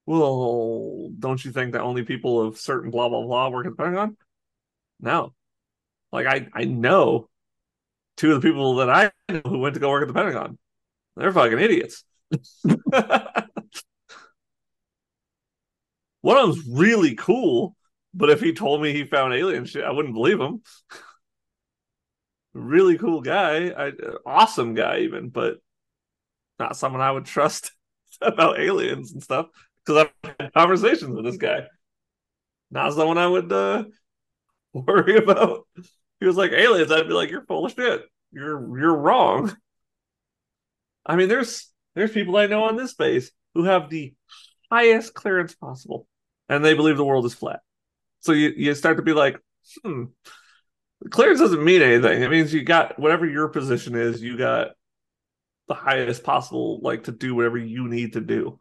well, 0.06 1.10
don't 1.18 1.44
you 1.44 1.50
think 1.52 1.72
that 1.72 1.82
only 1.82 2.04
people 2.04 2.40
of 2.40 2.58
certain 2.58 2.90
blah 2.90 3.08
blah 3.08 3.22
blah 3.22 3.48
work 3.48 3.66
at 3.66 3.72
the 3.72 3.76
Pentagon? 3.76 4.16
No. 5.00 5.34
Like 6.12 6.26
I 6.26 6.48
I 6.52 6.64
know 6.64 7.28
two 8.16 8.32
of 8.32 8.40
the 8.40 8.48
people 8.48 8.76
that 8.76 8.90
I 8.90 9.10
know 9.28 9.42
who 9.44 9.58
went 9.58 9.74
to 9.74 9.80
go 9.80 9.90
work 9.90 10.02
at 10.02 10.08
the 10.08 10.14
Pentagon. 10.14 10.58
They're 11.16 11.32
fucking 11.32 11.58
idiots. 11.58 12.04
One 16.20 16.36
of 16.36 16.54
them's 16.54 16.66
really 16.68 17.14
cool, 17.14 17.76
but 18.12 18.30
if 18.30 18.40
he 18.40 18.52
told 18.52 18.82
me 18.82 18.92
he 18.92 19.04
found 19.04 19.32
alien 19.32 19.64
shit, 19.64 19.84
I 19.84 19.92
wouldn't 19.92 20.14
believe 20.14 20.40
him. 20.40 20.62
really 22.54 22.98
cool 22.98 23.20
guy, 23.20 23.68
I, 23.68 23.92
awesome 24.24 24.74
guy 24.74 25.00
even, 25.00 25.28
but 25.28 25.58
not 26.58 26.76
someone 26.76 27.00
I 27.00 27.12
would 27.12 27.26
trust 27.26 27.72
about 28.20 28.58
aliens 28.58 29.12
and 29.12 29.22
stuff 29.22 29.46
because 29.84 30.06
I've 30.24 30.34
had 30.40 30.52
conversations 30.52 31.14
with 31.14 31.24
this 31.24 31.36
guy. 31.36 31.66
Not 32.70 32.94
someone 32.94 33.18
I 33.18 33.28
would 33.28 33.52
uh, 33.52 33.84
worry 34.86 35.16
about. 35.16 35.66
He 36.20 36.26
was 36.26 36.36
like 36.36 36.52
aliens. 36.52 36.90
I'd 36.90 37.08
be 37.08 37.14
like, 37.14 37.30
"You're 37.30 37.46
full 37.46 37.66
of 37.66 37.72
shit. 37.72 38.02
You're 38.32 38.78
you're 38.78 38.96
wrong." 38.96 39.56
I 41.04 41.16
mean, 41.16 41.28
there's 41.28 41.70
there's 41.94 42.12
people 42.12 42.36
I 42.36 42.46
know 42.46 42.64
on 42.64 42.76
this 42.76 42.90
space 42.90 43.30
who 43.54 43.64
have 43.64 43.88
the 43.88 44.14
highest 44.70 45.14
clearance 45.14 45.54
possible 45.54 46.06
and 46.48 46.64
they 46.64 46.74
believe 46.74 46.96
the 46.96 47.04
world 47.04 47.26
is 47.26 47.34
flat. 47.34 47.60
So 48.20 48.32
you, 48.32 48.52
you 48.56 48.74
start 48.74 48.96
to 48.96 49.02
be 49.02 49.12
like, 49.12 49.40
hmm, 49.82 50.04
clearance 51.10 51.40
doesn't 51.40 51.64
mean 51.64 51.82
anything. 51.82 52.22
It 52.22 52.30
means 52.30 52.52
you 52.52 52.64
got 52.64 52.98
whatever 52.98 53.26
your 53.26 53.48
position 53.48 53.94
is, 53.94 54.22
you 54.22 54.36
got 54.36 54.72
the 55.68 55.74
highest 55.74 56.24
possible, 56.24 56.80
like 56.82 57.04
to 57.04 57.12
do 57.12 57.34
whatever 57.34 57.58
you 57.58 57.88
need 57.88 58.14
to 58.14 58.20
do. 58.20 58.58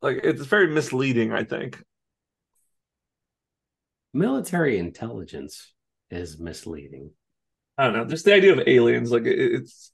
Like 0.00 0.20
it's 0.24 0.44
very 0.44 0.68
misleading, 0.68 1.32
I 1.32 1.44
think. 1.44 1.82
Military 4.14 4.78
intelligence 4.78 5.72
is 6.10 6.38
misleading. 6.38 7.10
I 7.78 7.84
don't 7.84 7.94
know. 7.94 8.04
Just 8.04 8.24
the 8.24 8.34
idea 8.34 8.52
of 8.52 8.66
aliens, 8.66 9.10
like 9.10 9.24
it's 9.24 9.92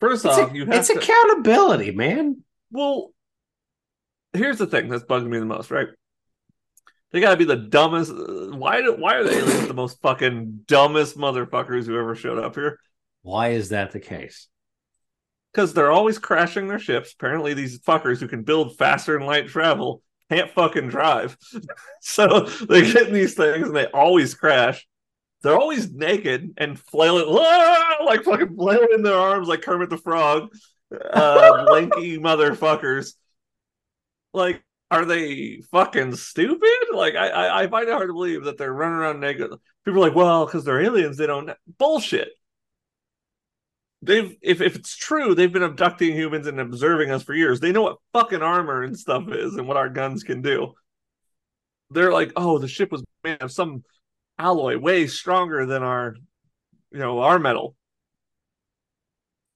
first 0.00 0.24
it's 0.24 0.36
off, 0.36 0.52
a, 0.52 0.54
you 0.54 0.66
have 0.66 0.74
it's 0.76 0.88
to, 0.88 0.98
accountability, 0.98 1.92
man. 1.92 2.42
Well, 2.70 3.12
here's 4.34 4.58
the 4.58 4.66
thing 4.66 4.88
that's 4.88 5.04
bugging 5.04 5.28
me 5.28 5.38
the 5.38 5.46
most, 5.46 5.70
right? 5.70 5.88
They 7.10 7.20
gotta 7.20 7.36
be 7.36 7.44
the 7.44 7.56
dumbest. 7.56 8.12
Why 8.12 8.82
do 8.82 8.96
why 8.96 9.14
are 9.14 9.24
the 9.24 9.38
aliens 9.38 9.68
the 9.68 9.74
most 9.74 10.02
fucking 10.02 10.64
dumbest 10.66 11.16
motherfuckers 11.16 11.86
who 11.86 11.98
ever 11.98 12.14
showed 12.14 12.38
up 12.38 12.56
here? 12.56 12.78
Why 13.22 13.50
is 13.50 13.70
that 13.70 13.92
the 13.92 14.00
case? 14.00 14.48
Because 15.52 15.72
they're 15.72 15.92
always 15.92 16.18
crashing 16.18 16.68
their 16.68 16.78
ships. 16.78 17.14
Apparently, 17.14 17.54
these 17.54 17.78
fuckers 17.80 18.18
who 18.18 18.28
can 18.28 18.42
build 18.42 18.76
faster 18.76 19.16
than 19.16 19.26
light 19.26 19.48
travel 19.48 20.02
can't 20.30 20.50
fucking 20.50 20.88
drive. 20.88 21.36
so 22.00 22.40
they 22.68 22.90
get 22.92 23.08
in 23.08 23.14
these 23.14 23.34
things 23.34 23.66
and 23.66 23.76
they 23.76 23.86
always 23.86 24.34
crash. 24.34 24.86
They're 25.42 25.58
always 25.58 25.92
naked 25.92 26.54
and 26.56 26.78
flailing 26.78 27.26
like 28.04 28.24
fucking 28.24 28.56
flailing 28.56 28.88
in 28.94 29.02
their 29.02 29.16
arms 29.16 29.48
like 29.48 29.62
Kermit 29.62 29.90
the 29.90 29.98
Frog. 29.98 30.48
Uh, 30.92 31.66
lanky 31.70 32.18
motherfuckers 32.18 33.14
like, 34.34 34.62
are 34.90 35.04
they 35.04 35.62
fucking 35.70 36.16
stupid? 36.16 36.88
Like, 36.92 37.14
I, 37.14 37.28
I, 37.28 37.62
I 37.62 37.66
find 37.68 37.88
it 37.88 37.92
hard 37.92 38.08
to 38.08 38.12
believe 38.12 38.44
that 38.44 38.58
they're 38.58 38.72
running 38.72 38.98
around 38.98 39.20
naked. 39.20 39.50
People 39.84 40.02
are 40.02 40.08
like, 40.08 40.14
well, 40.14 40.44
because 40.44 40.64
they're 40.64 40.80
aliens, 40.80 41.16
they 41.16 41.26
don't. 41.26 41.50
Bullshit. 41.78 42.30
They've, 44.04 44.36
if, 44.42 44.60
if 44.60 44.76
it's 44.76 44.96
true, 44.96 45.34
they've 45.34 45.52
been 45.52 45.62
abducting 45.62 46.14
humans 46.14 46.46
and 46.46 46.60
observing 46.60 47.10
us 47.10 47.22
for 47.22 47.34
years. 47.34 47.60
They 47.60 47.72
know 47.72 47.82
what 47.82 47.98
fucking 48.12 48.42
armor 48.42 48.82
and 48.82 48.98
stuff 48.98 49.30
is 49.30 49.56
and 49.56 49.66
what 49.66 49.76
our 49.76 49.88
guns 49.88 50.22
can 50.22 50.42
do. 50.42 50.74
They're 51.90 52.12
like, 52.12 52.32
oh, 52.36 52.58
the 52.58 52.68
ship 52.68 52.92
was 52.92 53.04
made 53.22 53.40
of 53.40 53.52
some 53.52 53.84
alloy 54.38 54.78
way 54.78 55.06
stronger 55.06 55.66
than 55.66 55.82
our, 55.82 56.16
you 56.90 56.98
know, 56.98 57.20
our 57.20 57.38
metal. 57.38 57.76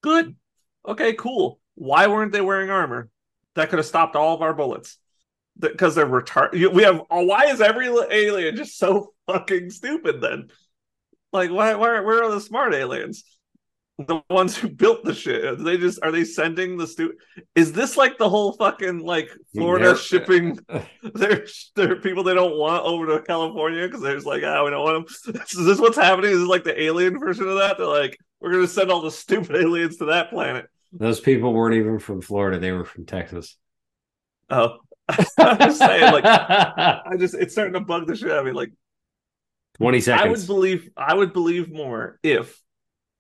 Good. 0.03 0.37
Okay, 0.87 1.15
cool. 1.15 1.61
Why 1.75 2.07
weren't 2.07 2.33
they 2.33 2.41
wearing 2.41 2.71
armor? 2.71 3.11
that 3.59 3.71
could 3.71 3.79
have 3.79 3.87
stopped 3.87 4.17
all 4.17 4.35
of 4.35 4.43
our 4.43 4.55
bullets 4.55 4.99
because 5.59 5.95
they're 5.95 6.07
retarded. 6.07 6.73
We 6.73 6.85
have 6.85 7.03
oh, 7.11 7.23
why 7.25 7.47
is 7.47 7.61
every 7.61 7.87
alien 7.87 8.57
just 8.57 8.79
so 8.79 9.13
fucking 9.27 9.71
stupid 9.71 10.21
then? 10.21 10.49
Like, 11.33 11.51
why, 11.51 11.75
why, 11.75 12.01
where 12.01 12.25
are 12.25 12.31
the 12.31 12.41
smart 12.41 12.73
aliens? 12.73 13.25
The 13.99 14.23
ones 14.31 14.57
who 14.57 14.69
built 14.69 15.05
the 15.05 15.13
shit. 15.13 15.59
They 15.59 15.77
just 15.77 15.99
are 16.05 16.13
they 16.13 16.25
sending 16.25 16.77
the 16.77 16.87
stu? 16.87 17.15
Is 17.57 17.73
this 17.73 17.97
like 17.97 18.17
the 18.17 18.29
whole 18.29 18.53
fucking 18.53 19.01
like 19.01 19.29
Florida 19.55 19.87
they're, 19.87 19.97
shipping? 19.97 20.59
their 21.15 21.45
there 21.75 21.93
are 21.93 21.97
people 21.97 22.23
they 22.23 22.35
don't 22.35 22.57
want 22.57 22.85
over 22.85 23.07
to 23.07 23.23
California 23.25 23.87
because 23.87 24.01
they're 24.01 24.15
just 24.15 24.27
like, 24.27 24.45
ah, 24.45 24.65
we 24.65 24.71
don't 24.71 24.85
want 24.85 25.09
them. 25.09 25.43
Is 25.51 25.67
this 25.67 25.81
what's 25.81 25.97
happening? 25.97 26.31
Is 26.31 26.39
this 26.39 26.49
like 26.49 26.63
the 26.63 26.81
alien 26.81 27.19
version 27.19 27.49
of 27.49 27.59
that? 27.59 27.77
They're 27.77 27.87
like, 27.87 28.17
we're 28.41 28.53
gonna 28.53 28.69
send 28.69 28.91
all 28.91 29.03
the 29.03 29.11
stupid 29.11 29.57
aliens 29.57 29.97
to 29.97 30.07
that 30.07 30.31
planet. 30.31 30.67
Those 30.93 31.19
people 31.19 31.53
weren't 31.53 31.75
even 31.75 31.99
from 31.99 32.21
Florida; 32.21 32.61
they 32.61 32.73
were 32.73 32.85
from 32.85 33.05
Texas. 33.05 33.57
Oh, 34.49 34.79
I'm 35.09 35.59
just 35.59 35.79
saying, 35.79 36.13
like, 36.13 36.25
I 36.25 37.17
just 37.19 37.35
it's 37.35 37.53
starting 37.53 37.75
to 37.75 37.81
bug 37.81 38.07
the 38.07 38.15
shit 38.15 38.31
out 38.31 38.39
of 38.39 38.47
me. 38.47 38.53
Like, 38.53 38.71
20 39.79 40.01
seconds 40.01 40.25
I 40.25 40.29
would 40.29 40.47
believe, 40.47 40.89
I 40.97 41.15
would 41.15 41.33
believe 41.33 41.71
more 41.71 42.19
if 42.23 42.61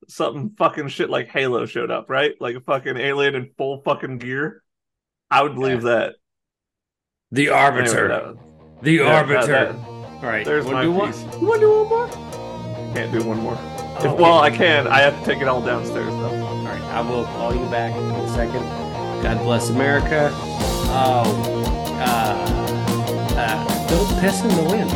something 0.09 0.55
fucking 0.59 0.89
shit 0.89 1.11
like 1.11 1.29
Halo 1.29 1.67
showed 1.67 1.91
up, 1.91 2.09
right? 2.11 2.35
Like 2.41 2.57
a 2.57 2.61
fucking 2.61 2.97
alien 2.97 3.35
in 3.35 3.51
full 3.57 3.83
fucking 3.83 4.19
gear. 4.19 4.63
I 5.31 5.43
would 5.43 5.55
believe 5.55 5.83
that. 5.83 6.15
the 7.31 7.49
Anyway, 7.49 7.59
arbiter. 7.59 8.09
that- 8.09 8.83
the 8.83 8.93
yeah, 8.93 9.03
arbiter. 9.17 9.47
that- 9.47 9.75
All 9.75 10.21
right. 10.23 10.45
there's 10.47 10.65
my 10.65 10.87
wanna 10.87 10.91
one? 10.93 11.13
piece. 11.13 11.23
You 11.41 11.47
want 11.47 11.61
to 11.61 11.67
do 11.67 11.79
one 11.79 11.89
more? 11.89 12.07
that- 12.07 12.95
can't 12.95 13.13
do 13.13 13.23
one 13.23 13.39
more. 13.41 13.59
If, 14.01 14.13
well, 14.19 14.39
I 14.39 14.51
can. 14.51 14.87
I 14.87 15.01
have 15.01 15.19
to 15.19 15.25
take 15.27 15.43
it 15.43 15.49
all 15.49 15.61
downstairs 15.61 16.07
though. 16.07 16.47
All 16.47 16.65
right. 16.65 16.81
I 16.85 17.01
will 17.03 17.25
call 17.25 17.55
you 17.55 17.65
back 17.71 17.95
in 17.95 18.03
a 18.03 18.29
second. 18.29 18.63
God 19.23 19.43
bless 19.43 19.69
America. 19.71 20.31
Oh, 20.91 21.25
uh, 22.01 23.35
uh, 23.37 23.89
don't 23.89 24.21
piss 24.21 24.41
in 24.43 24.49
the 24.57 24.63
wind. 24.71 24.91